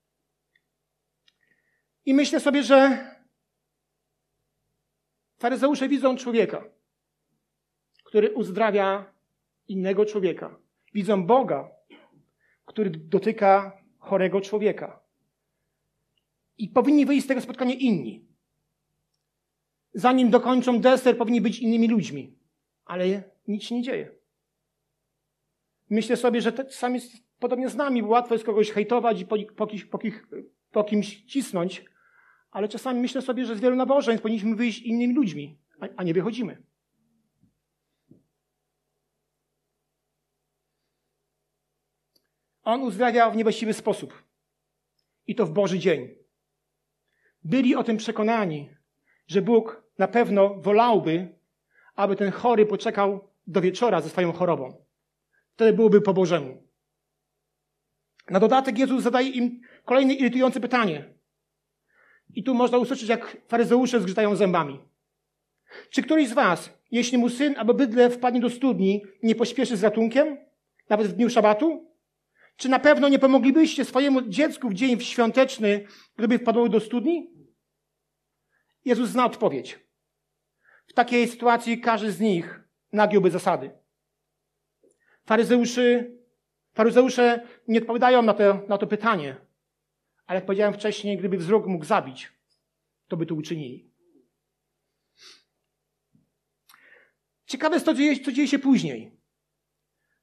I 2.04 2.14
myślę 2.14 2.40
sobie, 2.40 2.62
że 2.62 2.98
faryzeusze 5.38 5.88
widzą 5.88 6.16
człowieka, 6.16 6.77
który 8.08 8.30
uzdrawia 8.30 9.12
innego 9.68 10.06
człowieka. 10.06 10.56
Widzą 10.94 11.26
Boga, 11.26 11.70
który 12.66 12.90
dotyka 12.90 13.82
chorego 13.98 14.40
człowieka. 14.40 15.00
I 16.58 16.68
powinni 16.68 17.06
wyjść 17.06 17.24
z 17.24 17.28
tego 17.28 17.40
spotkania 17.40 17.74
inni. 17.74 18.24
Zanim 19.94 20.30
dokończą 20.30 20.80
deser, 20.80 21.18
powinni 21.18 21.40
być 21.40 21.58
innymi 21.58 21.88
ludźmi. 21.88 22.36
Ale 22.84 23.22
nic 23.48 23.62
się 23.62 23.74
nie 23.74 23.82
dzieje. 23.82 24.10
Myślę 25.90 26.16
sobie, 26.16 26.40
że 26.40 26.52
to 26.52 26.70
sami 26.70 27.00
podobnie 27.38 27.68
z 27.68 27.76
nami, 27.76 28.02
bo 28.02 28.08
łatwo 28.08 28.34
jest 28.34 28.44
kogoś 28.44 28.70
hejtować 28.70 29.20
i 29.20 29.26
po, 29.26 29.36
po, 29.56 29.66
po, 29.66 29.98
po 30.72 30.84
kimś 30.84 31.22
cisnąć, 31.22 31.84
ale 32.50 32.68
czasami 32.68 33.00
myślę 33.00 33.22
sobie, 33.22 33.44
że 33.44 33.56
z 33.56 33.60
wielu 33.60 33.76
nabożeństw 33.76 34.22
powinniśmy 34.22 34.56
wyjść 34.56 34.82
innymi 34.82 35.14
ludźmi, 35.14 35.58
a, 35.80 35.86
a 35.96 36.02
nie 36.02 36.14
wychodzimy. 36.14 36.67
On 42.68 42.82
uzdrawiał 42.82 43.32
w 43.32 43.36
niewłaściwy 43.36 43.72
sposób. 43.72 44.22
I 45.26 45.34
to 45.34 45.46
w 45.46 45.50
Boży 45.50 45.78
dzień. 45.78 46.08
Byli 47.44 47.74
o 47.74 47.84
tym 47.84 47.96
przekonani, 47.96 48.70
że 49.26 49.42
Bóg 49.42 49.82
na 49.98 50.08
pewno 50.08 50.54
wolałby, 50.54 51.38
aby 51.94 52.16
ten 52.16 52.30
chory 52.30 52.66
poczekał 52.66 53.30
do 53.46 53.60
wieczora 53.60 54.00
ze 54.00 54.08
swoją 54.08 54.32
chorobą. 54.32 54.84
Wtedy 55.54 55.72
byłoby 55.72 56.00
po 56.00 56.14
Bożemu. 56.14 56.62
Na 58.30 58.40
dodatek 58.40 58.78
Jezus 58.78 59.02
zadaje 59.02 59.28
im 59.28 59.60
kolejne 59.84 60.14
irytujące 60.14 60.60
pytanie. 60.60 61.14
I 62.34 62.42
tu 62.42 62.54
można 62.54 62.78
usłyszeć, 62.78 63.08
jak 63.08 63.36
faryzeusze 63.46 64.00
zgrzytają 64.00 64.36
zębami. 64.36 64.80
Czy 65.90 66.02
któryś 66.02 66.28
z 66.28 66.32
was, 66.32 66.70
jeśli 66.90 67.18
mu 67.18 67.28
syn 67.28 67.54
albo 67.58 67.74
bydle 67.74 68.10
wpadnie 68.10 68.40
do 68.40 68.50
studni, 68.50 69.02
nie 69.22 69.34
pośpieszy 69.34 69.76
z 69.76 69.84
ratunkiem? 69.84 70.38
Nawet 70.88 71.06
w 71.06 71.12
dniu 71.12 71.30
szabatu? 71.30 71.87
Czy 72.58 72.68
na 72.68 72.78
pewno 72.78 73.08
nie 73.08 73.18
pomoglibyście 73.18 73.84
swojemu 73.84 74.22
dziecku 74.22 74.68
w 74.68 74.74
dzień 74.74 75.00
świąteczny, 75.00 75.86
gdyby 76.16 76.38
wpadło 76.38 76.68
do 76.68 76.80
studni? 76.80 77.30
Jezus 78.84 79.10
zna 79.10 79.24
odpowiedź. 79.24 79.78
W 80.86 80.92
takiej 80.92 81.28
sytuacji 81.28 81.80
każdy 81.80 82.12
z 82.12 82.20
nich 82.20 82.60
nagiąłby 82.92 83.30
zasady. 83.30 83.70
Faryzeuszy, 85.26 86.18
faryzeusze 86.74 87.46
nie 87.68 87.80
odpowiadają 87.80 88.22
na 88.22 88.34
to, 88.34 88.62
na 88.68 88.78
to 88.78 88.86
pytanie, 88.86 89.36
Ale 90.26 90.36
jak 90.36 90.46
powiedziałem 90.46 90.74
wcześniej, 90.74 91.18
gdyby 91.18 91.38
wzrok 91.38 91.66
mógł 91.66 91.84
zabić, 91.84 92.32
to 93.08 93.16
by 93.16 93.26
to 93.26 93.34
uczynili. 93.34 93.90
Ciekawe 97.46 97.76
jest 97.76 97.86
to, 97.86 97.94
co 98.24 98.32
dzieje 98.32 98.48
się 98.48 98.58
później. 98.58 99.18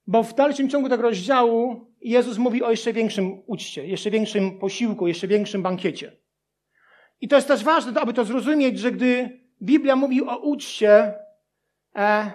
Bo 0.07 0.23
w 0.23 0.35
dalszym 0.35 0.69
ciągu 0.69 0.89
tego 0.89 1.01
rozdziału 1.01 1.94
Jezus 2.05 2.37
mówi 2.37 2.63
o 2.63 2.71
jeszcze 2.71 2.93
większym 2.93 3.41
uczcie, 3.45 3.87
jeszcze 3.87 4.11
większym 4.11 4.59
posiłku, 4.59 5.07
jeszcze 5.07 5.27
większym 5.27 5.63
bankiecie. 5.63 6.11
I 7.21 7.27
to 7.27 7.35
jest 7.35 7.47
też 7.47 7.63
ważne, 7.63 8.01
aby 8.01 8.13
to 8.13 8.25
zrozumieć, 8.25 8.79
że 8.79 8.91
gdy 8.91 9.39
Biblia 9.61 9.95
mówi 9.95 10.21
o 10.27 10.37
uczcie, 10.37 11.13
e, 11.95 12.31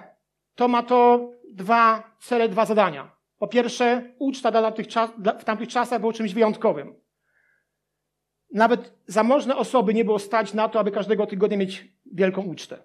to 0.55 0.69
ma 0.69 0.83
to 0.83 1.31
dwa 1.53 2.17
cele, 2.21 2.49
dwa 2.49 2.67
zadania. 2.67 3.17
Po 3.39 3.49
pierwsze, 3.49 4.15
uczta 4.19 4.73
w 5.39 5.45
tamtych 5.45 5.69
czasach 5.69 6.01
było 6.01 6.13
czymś 6.13 6.35
wyjątkowym. 6.35 6.95
Nawet 8.53 8.95
zamożne 9.07 9.57
osoby 9.57 9.95
nie 9.95 10.05
było 10.05 10.19
stać 10.19 10.55
na 10.55 10.69
to, 10.69 10.81
aby 10.81 10.91
każdego 10.91 11.27
tygodnia 11.27 11.57
mieć 11.57 11.89
wielką 12.13 12.43
ucztę. 12.43 12.83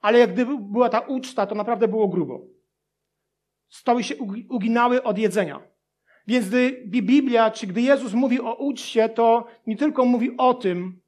Ale 0.00 0.18
jak 0.18 0.32
gdyby 0.32 0.58
była 0.58 0.88
ta 0.88 1.00
uczta, 1.00 1.46
to 1.46 1.54
naprawdę 1.54 1.88
było 1.88 2.08
grubo. 2.08 2.40
Stoły 3.74 4.02
się 4.02 4.14
uginały 4.50 5.02
od 5.02 5.18
jedzenia. 5.18 5.60
Więc 6.26 6.48
gdy 6.48 6.82
Biblia, 6.86 7.50
czy 7.50 7.66
gdy 7.66 7.80
Jezus 7.80 8.12
mówi 8.12 8.40
o 8.40 8.54
uczcie, 8.54 9.08
to 9.08 9.46
nie 9.66 9.76
tylko 9.76 10.04
mówi 10.04 10.36
o 10.36 10.54
tym, 10.54 11.00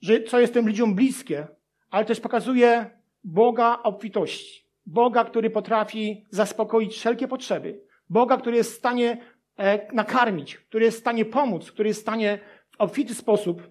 że 0.00 0.22
co 0.22 0.40
jest 0.40 0.54
tym 0.54 0.66
ludziom 0.66 0.94
bliskie, 0.94 1.46
ale 1.90 2.04
też 2.04 2.20
pokazuje 2.20 2.90
Boga 3.24 3.78
obfitości. 3.82 4.66
Boga, 4.86 5.24
który 5.24 5.50
potrafi 5.50 6.24
zaspokoić 6.30 6.94
wszelkie 6.94 7.28
potrzeby. 7.28 7.80
Boga, 8.10 8.36
który 8.36 8.56
jest 8.56 8.72
w 8.72 8.78
stanie 8.78 9.18
e, 9.58 9.92
nakarmić, 9.92 10.56
który 10.56 10.84
jest 10.84 10.96
w 10.96 11.00
stanie 11.00 11.24
pomóc, 11.24 11.72
który 11.72 11.88
jest 11.88 12.00
w 12.00 12.02
stanie 12.02 12.38
w 12.70 12.80
obfity 12.80 13.14
sposób 13.14 13.62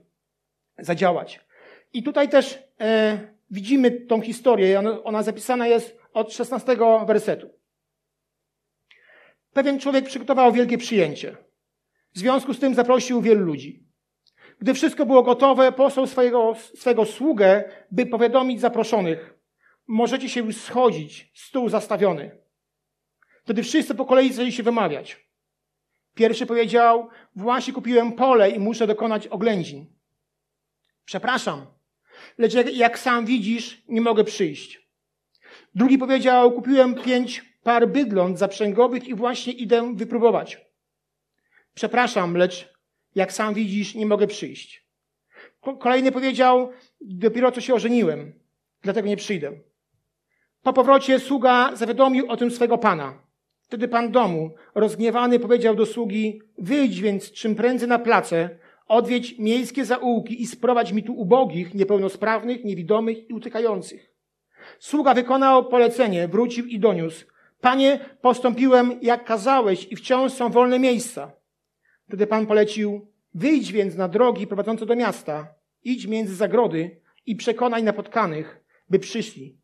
zadziałać. 0.80 1.40
I 1.94 2.04
tutaj 2.04 2.30
też 2.30 2.60
e, 2.80 3.20
widzimy 3.52 3.92
tą 3.92 4.22
historię. 4.22 4.80
Ona, 4.80 5.04
ona 5.04 5.24
zapisana 5.24 5.68
jest 5.68 5.98
od 6.14 6.34
16 6.34 6.78
wersetu. 7.08 7.55
Pewien 9.56 9.80
człowiek 9.80 10.06
przygotował 10.06 10.52
wielkie 10.52 10.78
przyjęcie. 10.78 11.38
W 12.15 12.20
związku 12.20 12.54
z 12.54 12.60
tym 12.60 12.76
zaprosił 12.76 13.22
wielu 13.22 13.46
ludzi. 13.46 13.88
Gdy 14.60 14.74
wszystko 14.74 15.06
było 15.06 15.24
gotowe, 15.24 15.72
posłał 15.72 16.08
swojego, 16.08 16.56
swego 16.76 17.06
sługę, 17.06 17.63
by 17.91 18.06
powiadomić 18.06 18.62
zaproszonych. 18.62 19.34
Możecie 19.88 20.30
się 20.30 20.41
już 20.41 20.58
schodzić, 20.58 21.32
stół 21.34 21.70
zastawiony. 21.70 22.32
Wtedy 23.44 23.63
wszyscy 23.63 23.96
po 23.96 24.06
kolei 24.06 24.34
zaczęli 24.34 24.52
się 24.52 24.63
wymawiać. 24.63 25.30
Pierwszy 26.13 26.46
powiedział, 26.46 27.10
właśnie 27.36 27.74
kupiłem 27.74 28.13
pole 28.13 28.50
i 28.50 28.60
muszę 28.60 28.88
dokonać 28.88 29.28
oględzin. 29.28 29.86
Przepraszam, 31.06 31.65
lecz 32.38 32.54
jak, 32.54 32.76
jak 32.76 33.00
sam 33.00 33.26
widzisz, 33.26 33.84
nie 33.88 34.02
mogę 34.02 34.24
przyjść. 34.24 34.89
Drugi 35.76 35.98
powiedział, 35.98 36.52
kupiłem 36.52 36.96
pięć 36.96 37.55
par 37.65 37.89
bydląt 37.89 38.39
zaprzęgowych 38.39 39.08
i 39.08 39.15
właśnie 39.15 39.54
idę 39.54 39.95
wypróbować. 39.95 40.65
Przepraszam, 41.73 42.38
lecz 42.38 42.73
jak 43.15 43.34
sam 43.34 43.54
widzisz, 43.54 43.95
nie 43.95 44.06
mogę 44.06 44.28
przyjść. 44.28 44.86
Kolejny 45.80 46.12
powiedział, 46.12 46.71
dopiero 47.01 47.51
co 47.51 47.62
się 47.62 47.73
ożeniłem, 47.73 48.34
dlatego 48.82 49.08
nie 49.08 49.17
przyjdę. 49.17 49.51
Po 50.63 50.73
powrocie 50.73 51.19
sługa 51.19 51.75
zawiadomił 51.75 52.32
o 52.32 52.38
tym 52.38 52.51
swego 52.51 52.78
pana. 52.78 53.21
Wtedy 53.62 53.88
pan 53.88 54.12
domu, 54.12 54.56
rozgniewany, 54.75 55.39
powiedział 55.39 55.75
do 55.75 55.86
sługi, 55.86 56.41
wyjdź 56.58 57.01
więc 57.01 57.32
czym 57.32 57.56
prędzej 57.56 57.89
na 57.89 57.99
place, 57.99 58.49
odwiedź 58.88 59.39
miejskie 59.39 59.86
zaułki 59.86 60.41
i 60.41 60.47
sprowadź 60.47 60.91
mi 60.91 61.04
tu 61.04 61.13
ubogich, 61.13 61.73
niepełnosprawnych, 61.73 62.63
niewidomych 62.63 63.30
i 63.30 63.34
utykających. 63.34 64.12
Sługa 64.80 65.13
wykonał 65.13 65.69
polecenie, 65.69 66.28
wrócił 66.28 66.65
i 66.65 66.80
doniósł. 66.80 67.35
Panie, 67.62 68.00
postąpiłem 68.22 69.00
jak 69.02 69.26
kazałeś 69.26 69.88
i 69.91 69.96
wciąż 69.96 70.34
są 70.34 70.50
wolne 70.50 70.80
miejsca. 70.80 71.32
Wtedy 72.08 72.28
Pan 72.28 72.48
polecił, 72.48 73.08
wyjdź 73.34 73.72
więc 73.72 73.96
na 73.96 74.08
drogi 74.08 74.48
prowadzące 74.48 74.86
do 74.86 74.96
miasta, 74.96 75.54
idź 75.84 76.08
między 76.08 76.36
zagrody 76.36 77.02
i 77.26 77.36
przekonaj 77.36 77.84
napotkanych, 77.84 78.63
by 78.89 79.00
przyszli. 79.00 79.58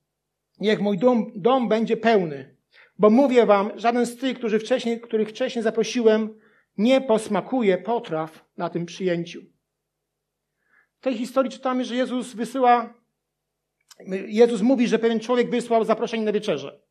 Niech 0.60 0.82
mój 0.82 0.98
dom, 0.98 1.32
dom 1.36 1.70
będzie 1.70 1.98
pełny, 1.98 2.56
bo 3.00 3.10
mówię 3.10 3.46
wam, 3.46 3.72
żaden 3.76 4.06
z 4.06 4.18
tych, 4.18 4.38
którzy 4.38 4.60
wcześniej, 4.60 5.02
których 5.02 5.30
wcześniej 5.30 5.64
zaprosiłem, 5.64 6.40
nie 6.78 7.02
posmakuje 7.02 7.78
potraw 7.78 8.46
na 8.58 8.70
tym 8.70 8.86
przyjęciu. 8.86 9.42
W 11.00 11.04
tej 11.04 11.18
historii 11.18 11.52
czytamy, 11.52 11.86
że 11.86 11.96
Jezus 11.96 12.34
wysyła, 12.34 12.94
Jezus 14.28 14.62
mówi, 14.62 14.88
że 14.88 15.00
pewien 15.00 15.20
człowiek 15.20 15.50
wysłał 15.50 15.84
zaproszenie 15.84 16.24
na 16.24 16.32
wieczerze. 16.32 16.82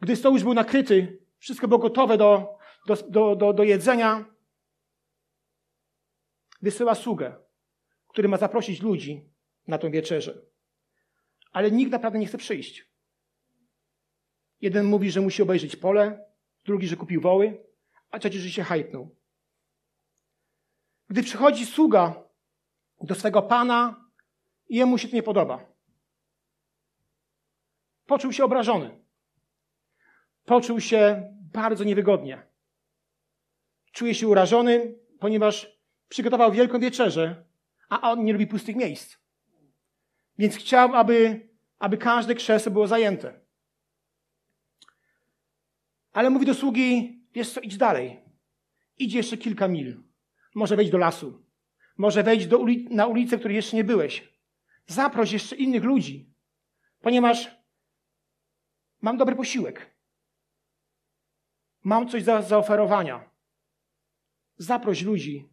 Gdy 0.00 0.16
stoł 0.16 0.34
już 0.34 0.42
był 0.42 0.54
nakryty, 0.54 1.24
wszystko 1.38 1.68
było 1.68 1.78
gotowe 1.78 2.18
do, 2.18 2.58
do, 2.86 2.96
do, 2.96 3.36
do, 3.36 3.52
do 3.52 3.62
jedzenia, 3.62 4.24
wysyła 6.62 6.94
sługę, 6.94 7.36
który 8.08 8.28
ma 8.28 8.36
zaprosić 8.36 8.82
ludzi 8.82 9.30
na 9.66 9.78
tę 9.78 9.90
wieczerzę. 9.90 10.42
Ale 11.52 11.70
nikt 11.70 11.92
naprawdę 11.92 12.18
nie 12.18 12.26
chce 12.26 12.38
przyjść. 12.38 12.88
Jeden 14.60 14.86
mówi, 14.86 15.10
że 15.10 15.20
musi 15.20 15.42
obejrzeć 15.42 15.76
pole, 15.76 16.24
drugi, 16.64 16.86
że 16.86 16.96
kupił 16.96 17.20
woły, 17.20 17.64
a 18.10 18.18
trzeci, 18.18 18.38
że 18.38 18.50
się 18.50 18.62
hajpnął. 18.62 19.16
Gdy 21.08 21.22
przychodzi 21.22 21.66
sługa 21.66 22.24
do 23.00 23.14
swego 23.14 23.42
pana, 23.42 24.10
jemu 24.68 24.98
się 24.98 25.08
to 25.08 25.16
nie 25.16 25.22
podoba. 25.22 25.66
Poczuł 28.06 28.32
się 28.32 28.44
obrażony 28.44 29.03
poczuł 30.44 30.80
się 30.80 31.32
bardzo 31.52 31.84
niewygodnie. 31.84 32.42
Czuje 33.92 34.14
się 34.14 34.28
urażony, 34.28 34.94
ponieważ 35.20 35.78
przygotował 36.08 36.52
wielką 36.52 36.80
wieczerzę, 36.80 37.44
a 37.88 38.10
on 38.10 38.24
nie 38.24 38.32
lubi 38.32 38.46
pustych 38.46 38.76
miejsc. 38.76 39.16
Więc 40.38 40.56
chciał, 40.56 40.94
aby, 40.94 41.48
aby 41.78 41.98
każde 41.98 42.34
krzesło 42.34 42.72
było 42.72 42.86
zajęte. 42.86 43.40
Ale 46.12 46.30
mówi 46.30 46.46
do 46.46 46.54
sługi, 46.54 47.20
wiesz 47.32 47.50
co, 47.50 47.60
idź 47.60 47.76
dalej. 47.76 48.20
Idź 48.98 49.14
jeszcze 49.14 49.36
kilka 49.36 49.68
mil. 49.68 50.02
Może 50.54 50.76
wejdź 50.76 50.90
do 50.90 50.98
lasu. 50.98 51.44
Może 51.96 52.22
wejdź 52.22 52.46
do 52.46 52.58
uli 52.58 52.88
na 52.90 53.06
ulicę, 53.06 53.38
której 53.38 53.56
jeszcze 53.56 53.76
nie 53.76 53.84
byłeś. 53.84 54.34
Zaproś 54.86 55.32
jeszcze 55.32 55.56
innych 55.56 55.84
ludzi, 55.84 56.34
ponieważ 57.00 57.50
mam 59.02 59.16
dobry 59.16 59.36
posiłek. 59.36 59.93
Mam 61.84 62.08
coś 62.08 62.22
za 62.22 62.42
zaoferowania. 62.42 63.30
Zaproś 64.56 65.02
ludzi, 65.02 65.48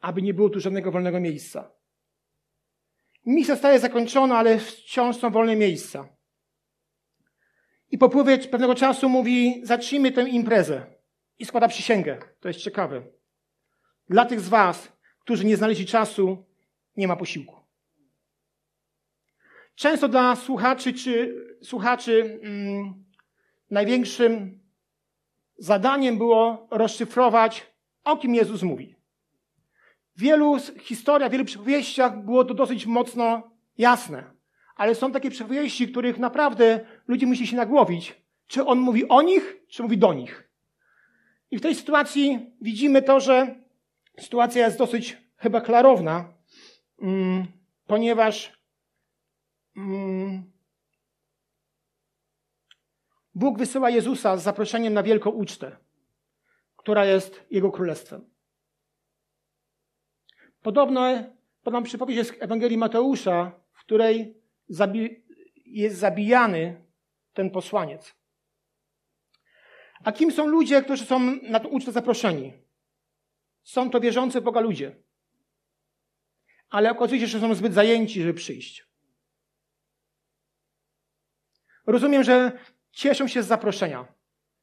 aby 0.00 0.22
nie 0.22 0.34
było 0.34 0.50
tu 0.50 0.60
żadnego 0.60 0.92
wolnego 0.92 1.20
miejsca. 1.20 1.70
Misja 3.26 3.56
staje 3.56 3.78
zakończona, 3.80 4.38
ale 4.38 4.58
wciąż 4.58 5.16
są 5.16 5.30
wolne 5.30 5.56
miejsca. 5.56 6.08
I 7.90 7.98
po 7.98 8.08
pewnego 8.50 8.74
czasu 8.74 9.08
mówi, 9.08 9.60
zacznijmy 9.62 10.12
tę 10.12 10.28
imprezę. 10.28 10.86
I 11.38 11.44
składa 11.44 11.68
przysięgę. 11.68 12.18
To 12.40 12.48
jest 12.48 12.60
ciekawe. 12.60 13.02
Dla 14.08 14.24
tych 14.24 14.40
z 14.40 14.48
was, 14.48 14.92
którzy 15.20 15.44
nie 15.44 15.56
znaleźli 15.56 15.86
czasu, 15.86 16.44
nie 16.96 17.08
ma 17.08 17.16
posiłku. 17.16 17.56
Często 19.74 20.08
dla 20.08 20.36
słuchaczy 20.36 20.92
czy 20.92 21.34
słuchaczy 21.62 22.40
mm, 22.42 23.04
największym 23.70 24.63
zadaniem 25.58 26.18
było 26.18 26.68
rozszyfrować, 26.70 27.74
o 28.04 28.16
kim 28.16 28.34
Jezus 28.34 28.62
mówi. 28.62 28.94
W 30.16 30.20
wielu 30.20 30.56
historiach, 30.80 31.28
w 31.28 31.32
wielu 31.32 31.44
przypowieściach 31.44 32.24
było 32.24 32.44
to 32.44 32.54
dosyć 32.54 32.86
mocno 32.86 33.50
jasne. 33.78 34.34
Ale 34.76 34.94
są 34.94 35.12
takie 35.12 35.30
przypowieści, 35.30 35.88
których 35.88 36.18
naprawdę 36.18 36.80
ludzie 37.06 37.26
musi 37.26 37.46
się 37.46 37.56
nagłowić. 37.56 38.24
Czy 38.46 38.66
on 38.66 38.78
mówi 38.78 39.08
o 39.08 39.22
nich, 39.22 39.56
czy 39.68 39.82
mówi 39.82 39.98
do 39.98 40.12
nich. 40.12 40.50
I 41.50 41.58
w 41.58 41.60
tej 41.60 41.74
sytuacji 41.74 42.52
widzimy 42.60 43.02
to, 43.02 43.20
że 43.20 43.54
sytuacja 44.20 44.66
jest 44.66 44.78
dosyć 44.78 45.18
chyba 45.36 45.60
klarowna, 45.60 46.34
mm, 47.02 47.46
ponieważ 47.86 48.52
mm, 49.76 50.53
Bóg 53.34 53.58
wysyła 53.58 53.90
Jezusa 53.90 54.36
z 54.36 54.42
zaproszeniem 54.42 54.94
na 54.94 55.02
wielką 55.02 55.30
ucztę, 55.30 55.76
która 56.76 57.04
jest 57.04 57.44
Jego 57.50 57.72
królestwem. 57.72 58.30
Podobno 60.62 61.02
podam 61.62 61.84
przypowieść 61.84 62.30
z 62.30 62.32
Ewangelii 62.40 62.78
Mateusza, 62.78 63.60
w 63.72 63.80
której 63.80 64.42
zabi 64.68 65.24
jest 65.66 65.96
zabijany 65.96 66.84
ten 67.32 67.50
posłaniec. 67.50 68.14
A 70.04 70.12
kim 70.12 70.32
są 70.32 70.46
ludzie, 70.46 70.82
którzy 70.82 71.04
są 71.04 71.20
na 71.42 71.60
tę 71.60 71.68
ucztę 71.68 71.92
zaproszeni? 71.92 72.52
Są 73.62 73.90
to 73.90 74.00
wierzący 74.00 74.40
Boga 74.40 74.60
ludzie. 74.60 74.96
Ale 76.70 76.90
okazuje 76.90 77.20
się, 77.20 77.26
że 77.26 77.40
są 77.40 77.54
zbyt 77.54 77.74
zajęci, 77.74 78.20
żeby 78.20 78.34
przyjść. 78.34 78.86
Rozumiem, 81.86 82.24
że 82.24 82.52
cieszą 82.94 83.28
się 83.28 83.42
z 83.42 83.46
zaproszenia, 83.46 84.06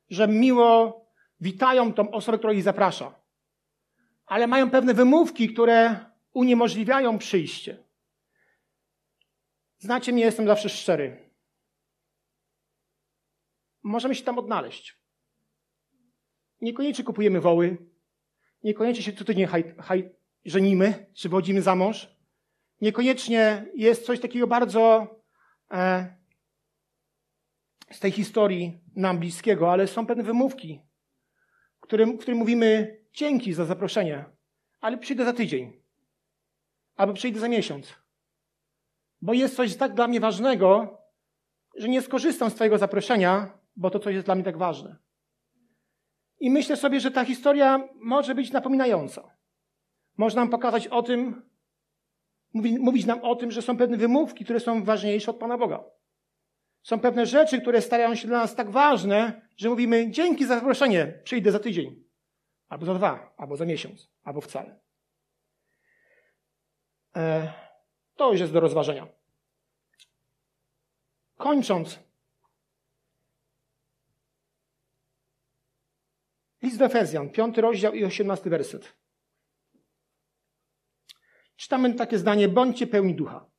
że 0.09 0.27
miło 0.27 1.01
witają 1.39 1.93
tą 1.93 2.11
osobę, 2.11 2.37
która 2.37 2.53
ich 2.53 2.63
zaprasza. 2.63 3.15
Ale 4.25 4.47
mają 4.47 4.69
pewne 4.69 4.93
wymówki, 4.93 5.53
które 5.53 6.05
uniemożliwiają 6.33 7.17
przyjście. 7.17 7.83
Znacie 9.77 10.13
mnie, 10.13 10.23
jestem 10.23 10.47
zawsze 10.47 10.69
szczery. 10.69 11.29
Możemy 13.83 14.15
się 14.15 14.23
tam 14.23 14.39
odnaleźć. 14.39 15.01
Niekoniecznie 16.61 17.03
kupujemy 17.03 17.41
woły, 17.41 17.77
niekoniecznie 18.63 19.03
się 19.03 19.13
tutaj 19.13 19.45
haj, 19.45 19.75
haj, 19.79 20.15
żenimy, 20.45 21.05
czy 21.13 21.29
wodzimy 21.29 21.61
za 21.61 21.75
mąż. 21.75 22.15
Niekoniecznie 22.81 23.65
jest 23.75 24.05
coś 24.05 24.19
takiego 24.19 24.47
bardzo 24.47 25.07
e, 25.71 26.20
z 27.91 27.99
tej 27.99 28.11
historii 28.11 28.81
nam 28.95 29.19
bliskiego, 29.19 29.71
ale 29.71 29.87
są 29.87 30.05
pewne 30.05 30.23
wymówki, 30.23 30.81
którym, 31.79 32.17
którym 32.17 32.37
mówimy 32.37 32.97
dzięki 33.13 33.53
za 33.53 33.65
zaproszenie, 33.65 34.25
ale 34.81 34.97
przyjdę 34.97 35.25
za 35.25 35.33
tydzień, 35.33 35.81
albo 36.95 37.13
przyjdę 37.13 37.39
za 37.39 37.47
miesiąc, 37.47 37.95
bo 39.21 39.33
jest 39.33 39.55
coś 39.55 39.75
tak 39.75 39.93
dla 39.93 40.07
mnie 40.07 40.19
ważnego, 40.19 40.97
że 41.75 41.89
nie 41.89 42.01
skorzystam 42.01 42.49
z 42.49 42.55
Twojego 42.55 42.77
zaproszenia, 42.77 43.57
bo 43.75 43.89
to 43.89 43.99
coś 43.99 44.13
jest 44.13 44.25
dla 44.25 44.35
mnie 44.35 44.43
tak 44.43 44.57
ważne. 44.57 44.97
I 46.39 46.51
myślę 46.51 46.77
sobie, 46.77 46.99
że 46.99 47.11
ta 47.11 47.25
historia 47.25 47.89
może 47.95 48.35
być 48.35 48.51
napominająca. 48.51 49.37
Można 50.17 50.41
nam 50.41 50.49
pokazać 50.49 50.87
o 50.87 51.03
tym, 51.03 51.41
mówić 52.53 53.05
nam 53.05 53.21
o 53.21 53.35
tym, 53.35 53.51
że 53.51 53.61
są 53.61 53.77
pewne 53.77 53.97
wymówki, 53.97 54.45
które 54.45 54.59
są 54.59 54.83
ważniejsze 54.83 55.31
od 55.31 55.37
Pana 55.37 55.57
Boga. 55.57 55.83
Są 56.83 56.99
pewne 56.99 57.25
rzeczy, 57.25 57.61
które 57.61 57.81
stają 57.81 58.15
się 58.15 58.27
dla 58.27 58.37
nas 58.37 58.55
tak 58.55 58.69
ważne, 58.69 59.47
że 59.57 59.69
mówimy 59.69 60.11
dzięki 60.11 60.45
za 60.45 60.55
zaproszenie, 60.55 61.19
przyjdę 61.23 61.51
za 61.51 61.59
tydzień, 61.59 62.03
albo 62.69 62.85
za 62.85 62.93
dwa, 62.93 63.33
albo 63.37 63.55
za 63.55 63.65
miesiąc, 63.65 64.11
albo 64.23 64.41
wcale. 64.41 64.79
E, 67.15 67.53
to 68.15 68.31
już 68.31 68.41
jest 68.41 68.53
do 68.53 68.59
rozważenia. 68.59 69.07
Kończąc, 71.37 71.99
list 76.61 76.77
do 76.77 76.85
Efezjan, 76.85 77.29
piąty 77.29 77.61
rozdział 77.61 77.93
i 77.93 78.05
osiemnasty 78.05 78.49
werset. 78.49 78.93
Czytamy 81.55 81.93
takie 81.93 82.17
zdanie, 82.17 82.47
bądźcie 82.47 82.87
pełni 82.87 83.15
ducha. 83.15 83.50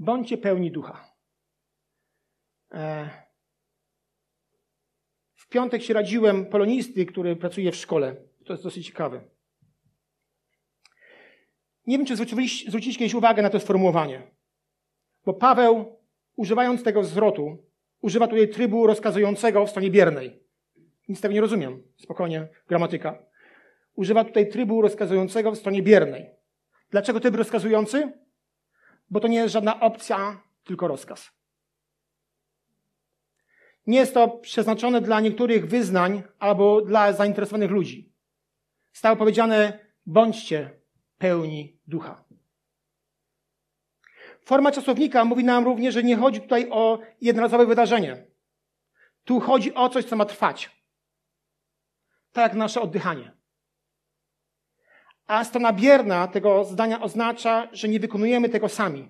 Bądźcie 0.00 0.38
pełni 0.38 0.70
ducha. 0.70 1.14
E, 2.72 3.10
w 5.34 5.48
piątek 5.48 5.82
się 5.82 5.94
radziłem 5.94 6.46
polonisty, 6.46 7.06
który 7.06 7.36
pracuje 7.36 7.72
w 7.72 7.76
szkole. 7.76 8.16
To 8.44 8.52
jest 8.52 8.64
dosyć 8.64 8.86
ciekawe. 8.86 9.24
Nie 11.86 11.98
wiem, 11.98 12.06
czy 12.06 12.16
zwróciliście, 12.16 12.68
zwróciliście 12.68 12.98
kiedyś 12.98 13.14
uwagę 13.14 13.42
na 13.42 13.50
to 13.50 13.60
sformułowanie. 13.60 14.30
Bo 15.24 15.34
Paweł, 15.34 15.98
używając 16.36 16.82
tego 16.82 17.04
zwrotu, 17.04 17.64
używa 18.00 18.28
tutaj 18.28 18.48
trybu 18.48 18.86
rozkazującego 18.86 19.66
w 19.66 19.70
stronie 19.70 19.90
biernej. 19.90 20.42
Nic 21.08 21.20
tego 21.20 21.34
nie 21.34 21.40
rozumiem. 21.40 21.82
Spokojnie, 21.96 22.48
gramatyka. 22.68 23.22
Używa 23.94 24.24
tutaj 24.24 24.48
trybu 24.48 24.82
rozkazującego 24.82 25.52
w 25.52 25.58
stronie 25.58 25.82
biernej. 25.82 26.30
Dlaczego 26.90 27.20
tryb 27.20 27.34
rozkazujący? 27.34 28.12
Bo 29.10 29.20
to 29.20 29.28
nie 29.28 29.36
jest 29.36 29.52
żadna 29.52 29.80
opcja, 29.80 30.42
tylko 30.64 30.88
rozkaz. 30.88 31.30
Nie 33.86 33.98
jest 33.98 34.14
to 34.14 34.28
przeznaczone 34.28 35.00
dla 35.00 35.20
niektórych 35.20 35.66
wyznań 35.66 36.22
albo 36.38 36.80
dla 36.80 37.12
zainteresowanych 37.12 37.70
ludzi. 37.70 38.12
Stało 38.92 39.16
powiedziane, 39.16 39.78
bądźcie 40.06 40.80
pełni 41.18 41.80
ducha. 41.86 42.24
Forma 44.44 44.72
czasownika 44.72 45.24
mówi 45.24 45.44
nam 45.44 45.64
również, 45.64 45.94
że 45.94 46.02
nie 46.02 46.16
chodzi 46.16 46.40
tutaj 46.40 46.70
o 46.70 46.98
jednorazowe 47.20 47.66
wydarzenie. 47.66 48.26
Tu 49.24 49.40
chodzi 49.40 49.74
o 49.74 49.88
coś, 49.88 50.04
co 50.04 50.16
ma 50.16 50.24
trwać. 50.24 50.70
Tak 52.32 52.42
jak 52.42 52.54
nasze 52.54 52.80
oddychanie. 52.80 53.39
A 55.30 55.44
strona 55.44 55.72
bierna 55.72 56.28
tego 56.28 56.64
zdania 56.64 57.00
oznacza, 57.00 57.68
że 57.72 57.88
nie 57.88 58.00
wykonujemy 58.00 58.48
tego 58.48 58.68
sami. 58.68 59.08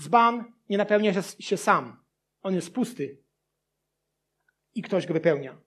Dzban 0.00 0.52
nie 0.68 0.78
napełnia 0.78 1.14
się, 1.14 1.22
się 1.38 1.56
sam. 1.56 2.04
On 2.42 2.54
jest 2.54 2.74
pusty. 2.74 3.22
I 4.74 4.82
ktoś 4.82 5.06
go 5.06 5.14
wypełnia. 5.14 5.60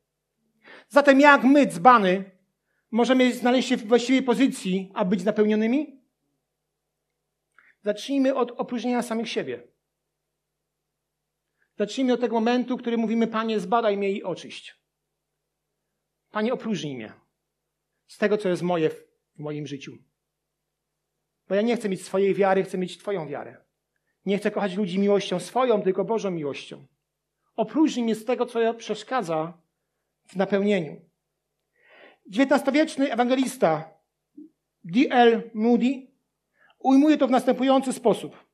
Zatem 0.87 1.19
jak 1.19 1.43
my, 1.43 1.67
dzbany, 1.67 2.31
możemy 2.91 3.33
znaleźć 3.33 3.69
się 3.69 3.77
w 3.77 3.87
właściwej 3.87 4.23
pozycji, 4.23 4.91
a 4.93 5.05
być 5.05 5.23
napełnionymi? 5.23 6.01
Zacznijmy 7.81 8.35
od 8.35 8.51
opróżnienia 8.51 9.01
samych 9.01 9.29
siebie. 9.29 9.67
Zacznijmy 11.77 12.13
od 12.13 12.21
tego 12.21 12.35
momentu, 12.35 12.77
który 12.77 12.97
mówimy, 12.97 13.27
Panie, 13.27 13.59
zbadaj 13.59 13.97
mnie 13.97 14.11
i 14.11 14.23
oczyść. 14.23 14.75
Panie, 16.31 16.53
opróżnij 16.53 16.95
mnie 16.95 17.13
z 18.07 18.17
tego, 18.17 18.37
co 18.37 18.49
jest 18.49 18.61
moje 18.61 18.89
w 19.35 19.39
moim 19.39 19.67
życiu. 19.67 19.97
Bo 21.47 21.55
ja 21.55 21.61
nie 21.61 21.77
chcę 21.77 21.89
mieć 21.89 22.05
swojej 22.05 22.33
wiary, 22.33 22.63
chcę 22.63 22.77
mieć 22.77 22.97
Twoją 22.97 23.27
wiarę. 23.27 23.57
Nie 24.25 24.37
chcę 24.37 24.51
kochać 24.51 24.75
ludzi 24.75 24.99
miłością 24.99 25.39
swoją, 25.39 25.81
tylko 25.81 26.05
Bożą 26.05 26.31
miłością. 26.31 26.87
Opróżnij 27.55 28.03
mnie 28.03 28.15
z 28.15 28.25
tego, 28.25 28.45
co 28.45 28.73
przeszkadza 28.73 29.57
w 30.27 30.35
napełnieniu. 30.35 31.01
XIX-wieczny 32.37 33.11
ewangelista 33.11 33.89
D.L. 34.83 35.51
Moody 35.53 36.07
ujmuje 36.79 37.17
to 37.17 37.27
w 37.27 37.31
następujący 37.31 37.93
sposób. 37.93 38.45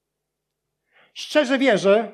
Szczerze 1.14 1.58
wierzę, 1.58 2.14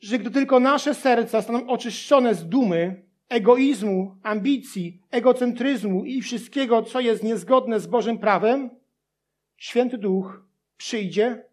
że 0.00 0.18
gdy 0.18 0.30
tylko 0.30 0.60
nasze 0.60 0.94
serca 0.94 1.42
staną 1.42 1.68
oczyszczone 1.68 2.34
z 2.34 2.48
dumy, 2.48 3.09
egoizmu, 3.30 4.16
ambicji, 4.22 5.02
egocentryzmu 5.10 6.04
i 6.04 6.22
wszystkiego, 6.22 6.82
co 6.82 7.00
jest 7.00 7.22
niezgodne 7.22 7.80
z 7.80 7.86
Bożym 7.86 8.18
prawem, 8.18 8.70
Święty 9.56 9.98
Duch 9.98 10.42
przyjdzie 10.76 11.44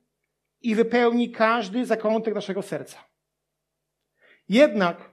i 0.61 0.75
wypełni 0.75 1.31
każdy 1.31 1.85
zakątek 1.85 2.35
naszego 2.35 2.61
serca. 2.61 2.99
Jednak, 4.49 5.11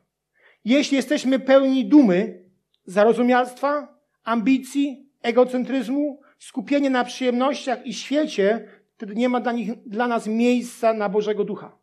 jeśli 0.65 0.97
jesteśmy 0.97 1.39
pełni 1.39 1.87
dumy, 1.87 2.45
zarozumialstwa, 2.85 3.99
ambicji, 4.25 5.09
egocentryzmu, 5.23 6.21
skupienie 6.39 6.91
na 6.91 7.05
przyjemnościach 7.05 7.87
i 7.87 7.95
świecie, 7.95 8.69
wtedy 8.97 9.15
nie 9.15 9.29
ma 9.29 9.41
dla, 9.41 9.53
nich, 9.53 9.71
dla 9.87 10.09
nas 10.09 10.27
miejsca 10.27 10.93
na 10.93 11.09
Bożego 11.09 11.45
Ducha. 11.45 11.79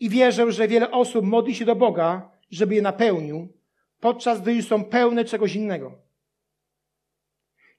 I 0.00 0.08
wierzę, 0.08 0.52
że 0.52 0.68
wiele 0.68 0.90
osób 0.90 1.24
modli 1.24 1.54
się 1.54 1.64
do 1.64 1.76
Boga, 1.76 2.30
żeby 2.50 2.74
je 2.74 2.82
napełnił, 2.82 3.52
podczas 4.00 4.40
gdy 4.40 4.54
już 4.54 4.66
są 4.66 4.84
pełne 4.84 5.24
czegoś 5.24 5.54
innego. 5.54 5.98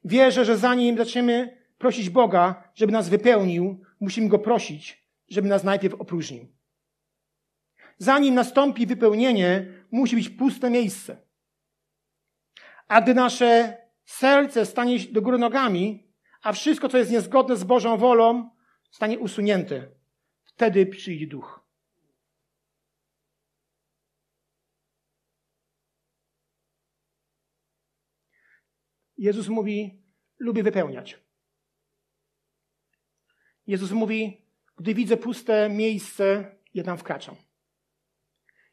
Wierzę, 0.04 0.46
że 0.46 0.58
zanim 0.58 0.98
zaczniemy 0.98 1.58
prosić 1.78 2.10
Boga, 2.10 2.64
żeby 2.76 2.92
nas 2.92 3.10
wypełnił, 3.10 3.84
musimy 4.00 4.28
Go 4.28 4.40
prosić, 4.40 5.08
żeby 5.30 5.48
nas 5.48 5.64
najpierw 5.64 5.94
opróżnił. 5.94 6.48
Zanim 7.98 8.36
nastąpi 8.36 8.86
wypełnienie, 8.86 9.68
musi 9.92 10.16
być 10.16 10.30
puste 10.30 10.70
miejsce. 10.70 11.18
A 12.88 13.02
gdy 13.02 13.14
nasze 13.14 13.78
serce 14.06 14.66
stanie 14.66 15.00
do 15.00 15.22
góry 15.22 15.38
nogami, 15.38 16.08
a 16.42 16.54
wszystko, 16.54 16.90
co 16.90 16.98
jest 16.98 17.12
niezgodne 17.12 17.56
z 17.56 17.64
Bożą 17.64 17.98
wolą, 17.98 18.50
stanie 18.92 19.20
usunięte, 19.20 19.88
wtedy 20.44 20.86
przyjdzie 20.86 21.28
duch. 21.28 21.61
Jezus 29.22 29.48
mówi, 29.48 30.04
lubię 30.40 30.64
wypełniać. 30.64 31.20
Jezus 33.68 33.92
mówi, 33.92 34.46
gdy 34.78 34.94
widzę 34.94 35.18
puste 35.18 35.70
miejsce, 35.70 36.56
ja 36.74 36.84
tam 36.84 36.98
wkraczam. 36.98 37.36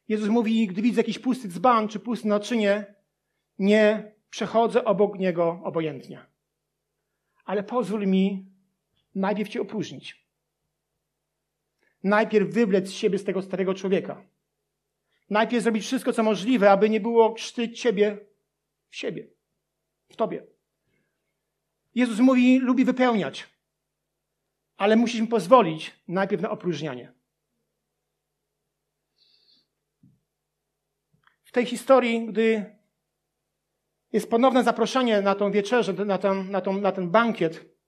Jezus 0.09 0.29
mówi, 0.29 0.67
gdy 0.67 0.83
widzę 0.83 1.01
jakiś 1.01 1.19
pusty 1.19 1.49
dzban 1.49 1.89
czy 1.89 2.01
puste 2.01 2.29
naczynie, 2.29 2.95
nie 3.59 4.13
przechodzę 4.31 4.85
obok 4.85 5.19
niego 5.19 5.61
obojętnie. 5.65 6.27
Ale 7.45 7.63
pozwól 7.63 8.07
mi 8.07 8.53
najpierw 9.15 9.51
cię 9.51 9.61
opróżnić. 9.61 10.29
Najpierw 12.05 12.55
wywlec 12.55 12.89
z 12.89 12.93
siebie 12.93 13.19
z 13.19 13.25
tego 13.25 13.43
starego 13.43 13.75
człowieka. 13.75 14.25
Najpierw 15.31 15.63
zrobić 15.63 15.85
wszystko, 15.85 16.13
co 16.13 16.23
możliwe, 16.23 16.71
aby 16.71 16.91
nie 16.91 17.01
było 17.01 17.33
krzty 17.33 17.73
ciebie 17.73 18.27
w 18.89 18.97
siebie, 18.97 19.38
w 20.09 20.17
tobie. 20.17 20.47
Jezus 21.95 22.19
mówi, 22.21 22.59
lubi 22.59 22.85
wypełniać, 22.85 23.47
ale 24.77 24.97
musisz 24.97 25.21
mi 25.21 25.27
pozwolić 25.27 26.01
najpierw 26.09 26.43
na 26.43 26.51
opróżnianie. 26.51 27.13
W 31.45 31.53
tej 31.53 31.67
historii, 31.67 32.27
gdy 32.27 32.77
jest 34.13 34.31
ponowne 34.31 34.65
zaproszenie 34.65 35.21
na 35.21 35.35
tą 35.35 35.51
wieczerzę, 35.51 35.93
na 35.93 36.19
ten, 36.19 36.51
na, 36.51 36.61
tą, 36.61 36.81
na 36.81 36.93
ten 36.93 37.11
bankiet, 37.11 37.79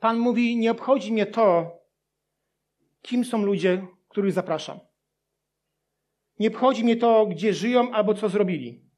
Pan 0.00 0.18
mówi, 0.18 0.56
nie 0.56 0.70
obchodzi 0.70 1.12
mnie 1.12 1.26
to, 1.26 1.78
kim 3.02 3.24
są 3.24 3.42
ludzie, 3.42 3.86
których 4.08 4.32
zapraszam. 4.32 4.80
Nie 6.38 6.48
obchodzi 6.48 6.84
mnie 6.84 6.96
to, 6.96 7.26
gdzie 7.26 7.54
żyją 7.54 7.92
albo 7.92 8.14
co 8.14 8.28
zrobili. 8.28 8.89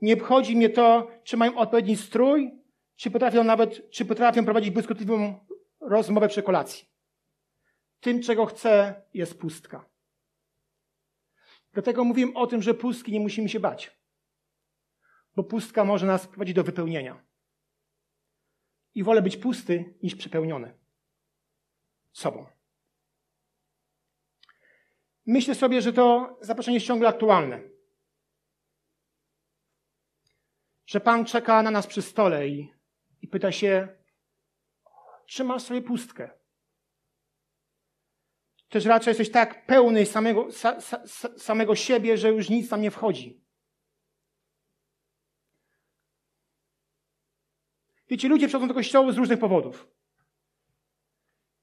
Nie 0.00 0.14
obchodzi 0.14 0.56
mnie 0.56 0.70
to, 0.70 1.10
czy 1.24 1.36
mają 1.36 1.56
odpowiedni 1.56 1.96
strój, 1.96 2.50
czy 2.96 3.10
potrafią 3.10 3.44
nawet, 3.44 3.90
czy 3.90 4.04
potrafią 4.04 4.44
prowadzić 4.44 4.70
błyskotliwą 4.70 5.46
rozmowę 5.80 6.28
przy 6.28 6.42
kolacji. 6.42 6.88
Tym, 8.00 8.22
czego 8.22 8.46
chcę, 8.46 9.02
jest 9.14 9.38
pustka. 9.38 9.84
Dlatego 11.72 12.04
mówię 12.04 12.26
o 12.34 12.46
tym, 12.46 12.62
że 12.62 12.74
pustki 12.74 13.12
nie 13.12 13.20
musimy 13.20 13.48
się 13.48 13.60
bać. 13.60 13.96
Bo 15.36 15.44
pustka 15.44 15.84
może 15.84 16.06
nas 16.06 16.26
prowadzić 16.26 16.54
do 16.54 16.64
wypełnienia. 16.64 17.24
I 18.94 19.02
wolę 19.02 19.22
być 19.22 19.36
pusty 19.36 19.94
niż 20.02 20.14
przepełniony 20.14 20.74
sobą. 22.12 22.46
Myślę 25.26 25.54
sobie, 25.54 25.82
że 25.82 25.92
to 25.92 26.38
zaproszenie 26.40 26.76
jest 26.76 26.86
ciągle 26.86 27.08
aktualne. 27.08 27.75
Że 30.86 31.00
Pan 31.00 31.24
czeka 31.24 31.62
na 31.62 31.70
nas 31.70 31.86
przy 31.86 32.02
stole 32.02 32.48
i, 32.48 32.72
i 33.22 33.28
pyta 33.28 33.52
się, 33.52 33.88
czy 35.26 35.44
masz 35.44 35.62
sobie 35.62 35.82
pustkę? 35.82 36.30
Też 38.68 38.84
raczej 38.84 39.10
jesteś 39.10 39.30
tak 39.30 39.66
pełny 39.66 40.06
samego, 40.06 40.48
sa, 40.50 40.80
sa, 40.80 41.38
samego 41.38 41.74
siebie, 41.74 42.18
że 42.18 42.28
już 42.28 42.50
nic 42.50 42.68
tam 42.68 42.80
nie 42.80 42.90
wchodzi. 42.90 43.44
Wiecie, 48.08 48.28
ludzie 48.28 48.48
przychodzą 48.48 48.68
do 48.68 48.74
kościoła 48.74 49.12
z 49.12 49.16
różnych 49.16 49.38
powodów. 49.38 49.88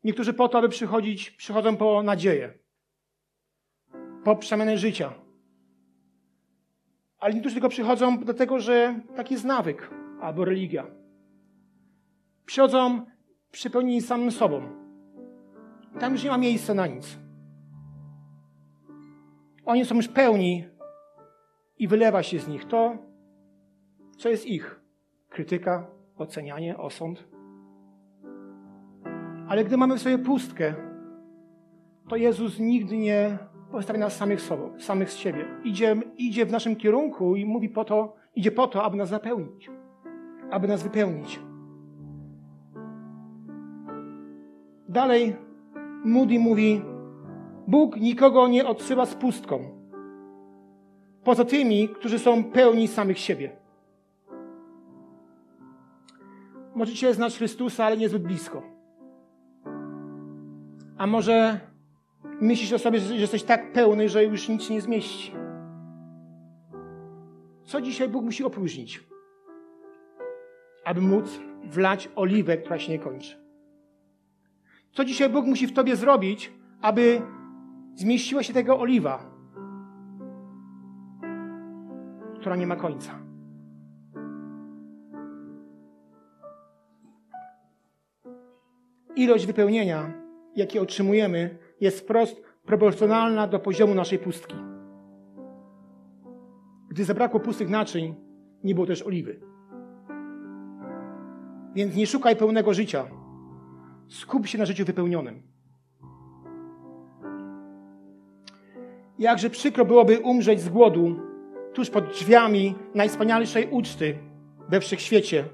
Niektórzy 0.03 0.33
po 0.33 0.49
to, 0.49 0.57
aby 0.57 0.69
przychodzić, 0.69 1.31
przychodzą 1.31 1.77
po 1.77 2.03
nadzieję 2.03 2.63
po 4.23 4.35
przemianę 4.35 4.77
życia. 4.77 5.22
Ale 7.23 7.33
niektórzy 7.33 7.55
tylko 7.55 7.69
przychodzą 7.69 8.17
dlatego, 8.17 8.59
że 8.59 8.99
taki 9.15 9.33
jest 9.33 9.45
nawyk 9.45 9.89
albo 10.21 10.45
religia. 10.45 10.85
Przychodzą 12.45 13.05
przypełnieni 13.51 14.01
samym 14.01 14.31
sobą. 14.31 14.61
Tam 15.99 16.13
już 16.13 16.23
nie 16.23 16.29
ma 16.29 16.37
miejsca 16.37 16.73
na 16.73 16.87
nic. 16.87 17.17
Oni 19.65 19.85
są 19.85 19.95
już 19.95 20.07
pełni 20.07 20.67
i 21.79 21.87
wylewa 21.87 22.23
się 22.23 22.39
z 22.39 22.47
nich 22.47 22.65
to, 22.65 22.97
co 24.17 24.29
jest 24.29 24.45
ich. 24.45 24.81
Krytyka, 25.29 25.87
ocenianie, 26.17 26.77
osąd. 26.77 27.27
Ale 29.47 29.65
gdy 29.65 29.77
mamy 29.77 29.97
w 29.97 30.01
sobie 30.01 30.17
pustkę, 30.17 30.73
to 32.09 32.15
Jezus 32.15 32.59
nigdy 32.59 32.97
nie 32.97 33.37
postawia 33.73 33.99
nas 33.99 34.17
samych, 34.17 34.41
sobą, 34.41 34.69
samych 34.79 35.11
z 35.11 35.15
siebie. 35.17 35.45
Idzie, 35.63 35.95
idzie 36.17 36.45
w 36.45 36.51
naszym 36.51 36.75
kierunku 36.75 37.35
i 37.35 37.45
mówi 37.45 37.69
po 37.69 37.85
to, 37.85 38.15
idzie 38.35 38.51
po 38.51 38.67
to, 38.67 38.83
aby 38.83 38.97
nas 38.97 39.09
zapełnić, 39.09 39.69
aby 40.51 40.67
nas 40.67 40.83
wypełnić. 40.83 41.39
Dalej 44.89 45.35
Moody 46.05 46.39
mówi, 46.39 46.81
Bóg 47.67 47.97
nikogo 47.97 48.47
nie 48.47 48.65
odsyła 48.65 49.05
z 49.05 49.15
pustką, 49.15 49.59
poza 51.23 51.45
tymi, 51.45 51.89
którzy 51.89 52.19
są 52.19 52.43
pełni 52.43 52.87
samych 52.87 53.19
siebie. 53.19 53.49
Możecie 56.75 57.13
znać 57.13 57.37
Chrystusa, 57.37 57.85
ale 57.85 57.97
niezbyt 57.97 58.23
blisko. 58.23 58.61
A 60.97 61.07
może 61.07 61.59
Myślisz 62.43 62.73
o 62.73 62.79
sobie, 62.79 62.99
że 62.99 63.15
jesteś 63.15 63.43
tak 63.43 63.71
pełny, 63.73 64.09
że 64.09 64.23
już 64.23 64.49
nic 64.49 64.69
nie 64.69 64.81
zmieści. 64.81 65.33
Co 67.63 67.81
dzisiaj 67.81 68.09
Bóg 68.09 68.25
musi 68.25 68.43
opróżnić, 68.43 69.03
aby 70.85 71.01
móc 71.01 71.39
wlać 71.63 72.09
oliwę, 72.15 72.57
która 72.57 72.79
się 72.79 72.91
nie 72.91 72.99
kończy? 72.99 73.35
Co 74.91 75.05
dzisiaj 75.05 75.29
Bóg 75.29 75.45
musi 75.45 75.67
w 75.67 75.73
tobie 75.73 75.95
zrobić, 75.95 76.53
aby 76.81 77.21
zmieściła 77.95 78.43
się 78.43 78.53
tego 78.53 78.79
oliwa, 78.79 79.31
która 82.39 82.55
nie 82.55 82.67
ma 82.67 82.75
końca? 82.75 83.19
Ilość 89.15 89.45
wypełnienia, 89.45 90.13
jakie 90.55 90.81
otrzymujemy, 90.81 91.57
jest 91.83 91.99
wprost 91.99 92.41
proporcjonalna 92.65 93.47
do 93.47 93.59
poziomu 93.59 93.95
naszej 93.95 94.19
pustki. 94.19 94.55
Gdy 96.89 97.03
zabrakło 97.03 97.39
pustych 97.39 97.69
naczyń, 97.69 98.15
nie 98.63 98.75
było 98.75 98.87
też 98.87 99.03
oliwy. 99.03 99.39
Więc 101.75 101.95
nie 101.95 102.07
szukaj 102.07 102.35
pełnego 102.35 102.73
życia. 102.73 103.05
Skup 104.07 104.47
się 104.47 104.57
na 104.57 104.65
życiu 104.65 104.85
wypełnionym. 104.85 105.41
Jakże 109.19 109.49
przykro 109.49 109.85
byłoby 109.85 110.19
umrzeć 110.19 110.61
z 110.61 110.69
głodu 110.69 111.19
tuż 111.73 111.89
pod 111.89 112.05
drzwiami 112.05 112.75
najwspanialszej 112.95 113.69
uczty 113.69 114.17
we 114.69 114.79
wszechświecie 114.79 115.45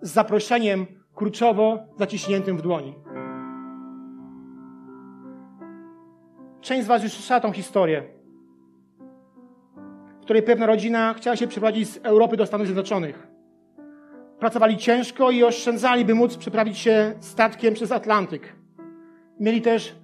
z 0.00 0.12
zaproszeniem 0.12 0.86
kurczowo 1.14 1.78
zaciśniętym 1.98 2.56
w 2.56 2.62
dłoni. 2.62 2.94
Część 6.68 6.84
z 6.84 6.88
Was 6.88 7.02
już 7.02 7.12
słyszała 7.12 7.40
tą 7.40 7.52
historię, 7.52 8.02
w 10.18 10.22
której 10.22 10.42
pewna 10.42 10.66
rodzina 10.66 11.14
chciała 11.14 11.36
się 11.36 11.46
przeprowadzić 11.46 11.88
z 11.88 11.96
Europy 11.96 12.36
do 12.36 12.46
Stanów 12.46 12.66
Zjednoczonych. 12.66 13.26
Pracowali 14.38 14.76
ciężko 14.76 15.30
i 15.30 15.44
oszczędzali, 15.44 16.04
by 16.04 16.14
móc 16.14 16.36
przeprawić 16.36 16.78
się 16.78 17.14
statkiem 17.20 17.74
przez 17.74 17.92
Atlantyk. 17.92 18.56
Mieli 19.40 19.62
też 19.62 19.96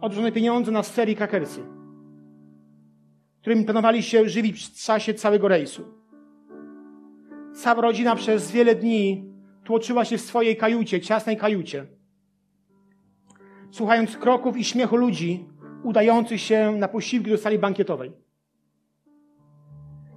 odłożone 0.00 0.32
pieniądze 0.32 0.72
na 0.72 0.82
serii 0.82 1.16
krakersy, 1.16 1.60
którymi 3.40 3.64
planowali 3.64 4.02
się 4.02 4.28
żywić 4.28 4.66
w 4.66 4.84
czasie 4.84 5.14
całego 5.14 5.48
rejsu. 5.48 5.84
Cała 7.54 7.82
rodzina 7.82 8.16
przez 8.16 8.50
wiele 8.50 8.74
dni 8.74 9.32
tłoczyła 9.64 10.04
się 10.04 10.18
w 10.18 10.20
swojej 10.20 10.56
kajucie, 10.56 11.00
ciasnej 11.00 11.36
kajucie 11.36 11.86
słuchając 13.70 14.16
kroków 14.16 14.56
i 14.56 14.64
śmiechu 14.64 14.96
ludzi 14.96 15.44
udających 15.82 16.40
się 16.40 16.72
na 16.78 16.88
posiłki 16.88 17.30
do 17.30 17.38
sali 17.38 17.58
bankietowej. 17.58 18.12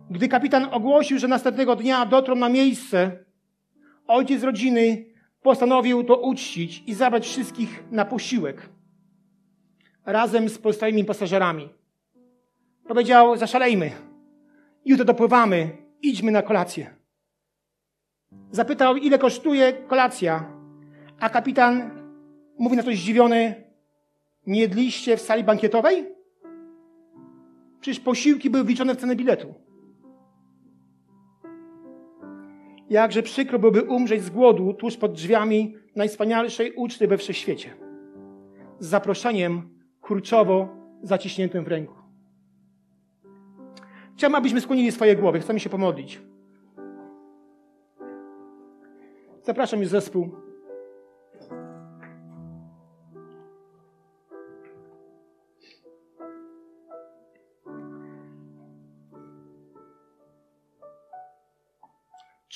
Gdy 0.10 0.28
kapitan 0.28 0.68
ogłosił, 0.72 1.20
że 1.20 1.28
następnego 1.28 1.76
dnia 1.76 2.06
dotrą 2.06 2.36
na 2.36 2.50
miejsce, 2.50 3.12
ojciec 4.08 4.44
rodziny 4.44 5.06
postanowił 5.42 6.04
to 6.04 6.18
uczcić 6.18 6.84
i 6.88 6.94
zabrać 6.94 7.26
wszystkich 7.26 7.84
na 7.92 8.06
posiłek 8.06 8.70
razem 10.06 10.50
z 10.50 10.58
pozostałymi 10.58 11.06
pasażerami. 11.06 11.70
Powiedział: 12.88 13.38
Zaszalejmy, 13.38 13.92
jutro 14.86 15.06
dopływamy, 15.06 15.78
idźmy 16.02 16.32
na 16.32 16.42
kolację. 16.42 16.94
Zapytał, 18.52 18.96
ile 18.96 19.20
kosztuje 19.20 19.74
kolacja, 19.74 20.52
a 21.20 21.30
kapitan 21.30 21.92
mówi 22.60 22.78
na 22.78 22.84
to 22.84 22.92
zdziwiony, 22.92 23.69
nie 24.48 24.60
jedliście 24.60 25.18
w 25.18 25.22
sali 25.22 25.44
bankietowej? 25.44 26.06
Przecież 27.82 28.00
posiłki 28.00 28.50
były 28.50 28.64
wliczone 28.64 28.96
w 28.96 28.98
cenę 28.98 29.16
biletu. 29.16 29.54
Jakże 32.90 33.24
przykro 33.24 33.60
byłoby 33.60 33.84
umrzeć 33.84 34.24
z 34.24 34.30
głodu 34.30 34.74
tuż 34.74 34.98
pod 34.98 35.14
drzwiami 35.14 35.76
najwspanialszej 35.96 36.74
uczty 36.74 37.08
we 37.08 37.18
wszechświecie. 37.18 37.74
Z 38.80 38.88
zaproszeniem 38.88 39.80
kurczowo 40.02 40.68
zaciśniętym 41.04 41.64
w 41.64 41.68
ręku. 41.68 41.94
Chciałbym, 44.16 44.36
abyśmy 44.36 44.62
skłonili 44.62 44.92
swoje 44.92 45.16
głowy. 45.16 45.40
Chcemy 45.40 45.60
się 45.60 45.70
pomodlić. 45.70 46.22
Zapraszam 49.44 49.80
już 49.80 49.90
zespół. 49.90 50.49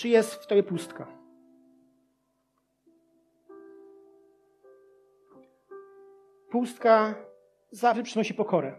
Czy 0.03 0.09
jest 0.09 0.33
w 0.33 0.47
tobie 0.47 0.63
pustka? 0.63 1.07
Pustka 6.51 7.15
zawsze 7.71 8.03
przynosi 8.03 8.33
pokorę. 8.33 8.73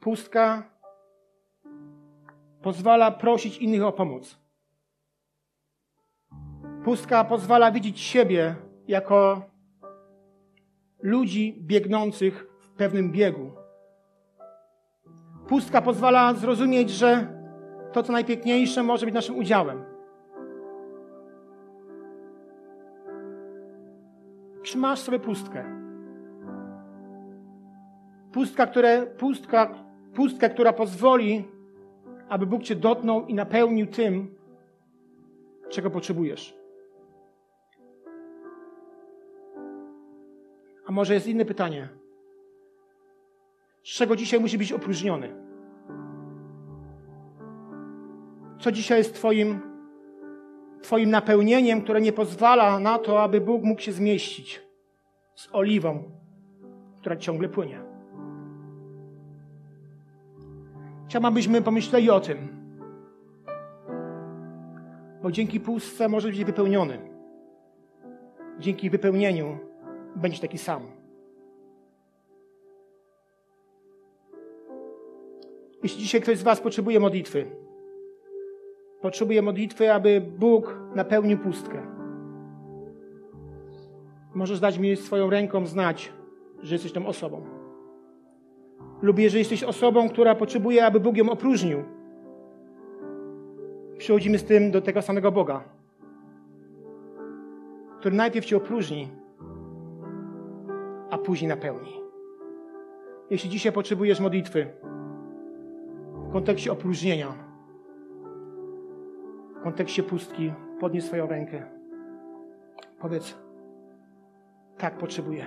Pustka 0.00 0.70
pozwala 2.62 3.10
prosić 3.10 3.58
innych 3.58 3.82
o 3.82 3.92
pomoc. 3.92 4.38
Pustka 6.84 7.24
pozwala 7.24 7.70
widzieć 7.70 8.00
siebie 8.00 8.56
jako 8.88 9.42
ludzi 11.02 11.58
biegnących 11.60 12.46
w 12.60 12.70
pewnym 12.70 13.12
biegu. 13.12 13.52
Pustka 15.48 15.82
pozwala 15.82 16.34
zrozumieć, 16.34 16.90
że 16.90 17.35
to, 17.96 18.02
co 18.02 18.12
najpiękniejsze, 18.12 18.82
może 18.82 19.06
być 19.06 19.14
naszym 19.14 19.38
udziałem. 19.38 19.84
Czy 24.62 24.78
masz 24.78 25.00
sobie 25.00 25.18
pustkę? 25.18 25.64
Pustka, 28.32 28.66
które, 28.66 29.06
pustka, 29.06 29.74
pustkę, 30.14 30.50
która 30.50 30.72
pozwoli, 30.72 31.44
aby 32.28 32.46
Bóg 32.46 32.62
Cię 32.62 32.74
dotknął 32.74 33.26
i 33.26 33.34
napełnił 33.34 33.86
tym, 33.86 34.34
czego 35.68 35.90
potrzebujesz. 35.90 36.56
A 40.86 40.92
może 40.92 41.14
jest 41.14 41.26
inne 41.26 41.44
pytanie? 41.44 41.88
Z 43.84 43.88
czego 43.88 44.16
dzisiaj 44.16 44.40
musi 44.40 44.58
być 44.58 44.72
opróżniony? 44.72 45.45
Co 48.58 48.72
dzisiaj 48.72 48.98
jest 48.98 49.14
Twoim, 49.14 49.60
twoim 50.82 51.10
napełnieniem, 51.10 51.82
które 51.82 52.00
nie 52.00 52.12
pozwala 52.12 52.78
na 52.78 52.98
to, 52.98 53.22
aby 53.22 53.40
Bóg 53.40 53.62
mógł 53.62 53.80
się 53.80 53.92
zmieścić 53.92 54.62
z 55.34 55.48
oliwą, 55.52 56.02
która 56.98 57.16
ciągle 57.16 57.48
płynie? 57.48 57.80
Chciałbym, 61.08 61.26
abyśmy 61.26 61.62
pomyśleli 61.62 62.10
o 62.10 62.20
tym, 62.20 62.48
bo 65.22 65.32
dzięki 65.32 65.60
pustce 65.60 66.08
może 66.08 66.28
być 66.28 66.44
wypełniony. 66.44 66.98
Dzięki 68.58 68.90
wypełnieniu 68.90 69.58
będzie 70.16 70.40
taki 70.40 70.58
sam. 70.58 70.82
Jeśli 75.82 76.02
dzisiaj 76.02 76.20
ktoś 76.20 76.38
z 76.38 76.42
Was 76.42 76.60
potrzebuje 76.60 77.00
modlitwy, 77.00 77.65
potrzebuje 79.06 79.42
modlitwy, 79.42 79.92
aby 79.92 80.20
Bóg 80.20 80.78
napełnił 80.94 81.38
pustkę, 81.38 81.78
możesz 84.34 84.60
dać 84.60 84.78
mi 84.78 84.96
swoją 84.96 85.30
ręką 85.30 85.66
znać, 85.66 86.12
że 86.62 86.74
jesteś 86.74 86.92
tą 86.92 87.06
osobą. 87.06 87.46
Lub 89.02 89.18
jeżeli 89.18 89.38
jesteś 89.38 89.64
osobą, 89.64 90.08
która 90.08 90.34
potrzebuje, 90.34 90.86
aby 90.86 91.00
Bóg 91.00 91.16
ją 91.16 91.30
opróżnił, 91.30 91.78
przychodzimy 93.98 94.38
z 94.38 94.44
tym 94.44 94.70
do 94.70 94.80
tego 94.80 95.02
samego 95.02 95.32
Boga, 95.32 95.64
który 97.98 98.16
najpierw 98.16 98.46
Cię 98.46 98.56
opróżni, 98.56 99.08
a 101.10 101.18
później 101.18 101.48
napełni. 101.48 101.92
Jeśli 103.30 103.50
dzisiaj 103.50 103.72
potrzebujesz 103.72 104.20
modlitwy 104.20 104.66
w 106.28 106.32
kontekście 106.32 106.72
opróżnienia, 106.72 107.45
kontekście 109.66 110.02
pustki, 110.02 110.52
podnieś 110.80 111.04
swoją 111.04 111.26
rękę. 111.26 111.62
Powiedz, 113.00 113.38
tak 114.78 114.98
potrzebuję. 114.98 115.46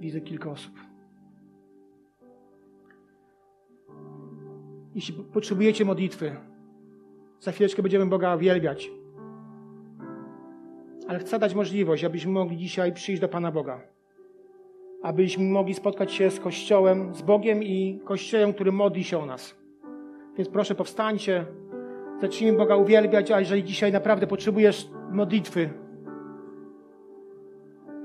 Widzę 0.00 0.20
kilka 0.20 0.50
osób. 0.50 0.72
Jeśli 4.94 5.14
potrzebujecie 5.14 5.84
modlitwy, 5.84 6.36
za 7.40 7.52
chwileczkę 7.52 7.82
będziemy 7.82 8.06
Boga 8.06 8.36
wielbiać. 8.36 8.90
Ale 11.08 11.18
chcę 11.18 11.38
dać 11.38 11.54
możliwość, 11.54 12.04
abyśmy 12.04 12.32
mogli 12.32 12.56
dzisiaj 12.56 12.92
przyjść 12.92 13.20
do 13.20 13.28
Pana 13.28 13.52
Boga. 13.52 13.80
Abyśmy 15.02 15.44
mogli 15.44 15.74
spotkać 15.74 16.12
się 16.12 16.30
z 16.30 16.40
Kościołem, 16.40 17.14
z 17.14 17.22
Bogiem 17.22 17.62
i 17.62 18.00
Kościołem, 18.04 18.52
który 18.52 18.72
modli 18.72 19.04
się 19.04 19.18
o 19.18 19.26
nas. 19.26 19.65
Więc 20.36 20.48
proszę, 20.48 20.74
powstańcie, 20.74 21.44
zacznijmy 22.20 22.58
Boga 22.58 22.76
uwielbiać, 22.76 23.30
a 23.30 23.40
jeżeli 23.40 23.64
dzisiaj 23.64 23.92
naprawdę 23.92 24.26
potrzebujesz 24.26 24.90
modlitwy, 25.10 25.70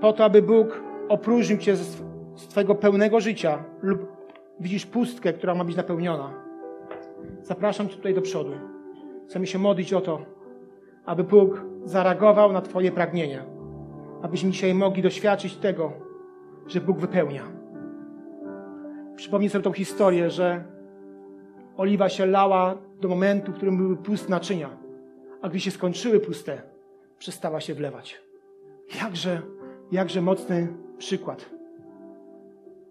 po 0.02 0.14
to, 0.14 0.26
aby 0.26 0.42
Bóg 0.42 0.84
opróżnił 1.10 1.58
Cię 1.58 1.76
z, 1.76 2.04
Twojego 2.50 2.76
pełnego 2.76 3.20
życia 3.20 3.64
lub 3.82 4.08
widzisz 4.60 4.86
pustkę, 4.86 5.34
która 5.34 5.56
ma 5.56 5.64
być 5.64 5.76
napełniona, 5.76 6.34
zapraszam 7.42 7.90
Cię 7.90 7.96
tutaj 7.96 8.14
do 8.14 8.22
przodu. 8.22 8.52
Chcemy 9.28 9.48
się 9.48 9.60
modlić 9.60 9.94
o 9.94 10.02
to, 10.02 10.26
aby 11.06 11.24
Bóg 11.24 11.66
zareagował 11.84 12.52
na 12.52 12.62
Twoje 12.62 12.92
pragnienie, 12.92 13.44
abyśmy 14.22 14.52
dzisiaj 14.52 14.74
mogli 14.74 15.04
doświadczyć 15.04 15.58
tego, 15.58 15.92
że 16.68 16.82
Bóg 16.82 17.00
wypełnia. 17.00 17.44
Przypomnij 19.16 19.50
sobie 19.50 19.64
tą 19.64 19.74
historię, 19.74 20.30
że 20.30 20.64
oliwa 21.82 22.10
się 22.10 22.26
lała 22.26 22.78
do 23.02 23.10
momentu, 23.10 23.52
w 23.52 23.56
którym 23.56 23.78
były 23.78 23.98
puste 23.98 24.30
naczynia, 24.30 24.70
a 25.42 25.50
gdy 25.50 25.60
się 25.60 25.72
skończyły 25.72 26.20
puste, 26.20 26.62
przestała 27.20 27.62
się 27.62 27.74
wlewać. 27.74 28.22
Jakże, 29.04 29.42
jakże 29.92 30.22
mocny 30.22 30.68
przykład. 30.98 31.50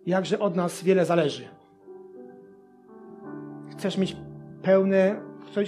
Jakże 0.06 0.38
od 0.38 0.56
nas 0.56 0.82
wiele 0.82 1.04
zależy. 1.04 1.48
Chcesz 3.72 3.98
mieć 3.98 4.16
pełne, 4.62 5.20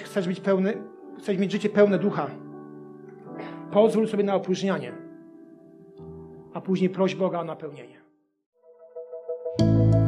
chcesz 0.05 0.27
mieć 0.27 0.43
chcesz 1.19 1.39
mieć 1.39 1.53
życie 1.53 1.69
pełne 1.69 1.99
ducha. 1.99 2.31
Pozwól 3.73 4.09
sobie 4.09 4.25
na 4.25 4.35
opróżnianie, 4.35 4.93
a 6.55 6.61
później 6.61 6.91
proś 6.91 7.15
Boga 7.15 7.41
o 7.41 7.45
napełnienie. 7.45 8.02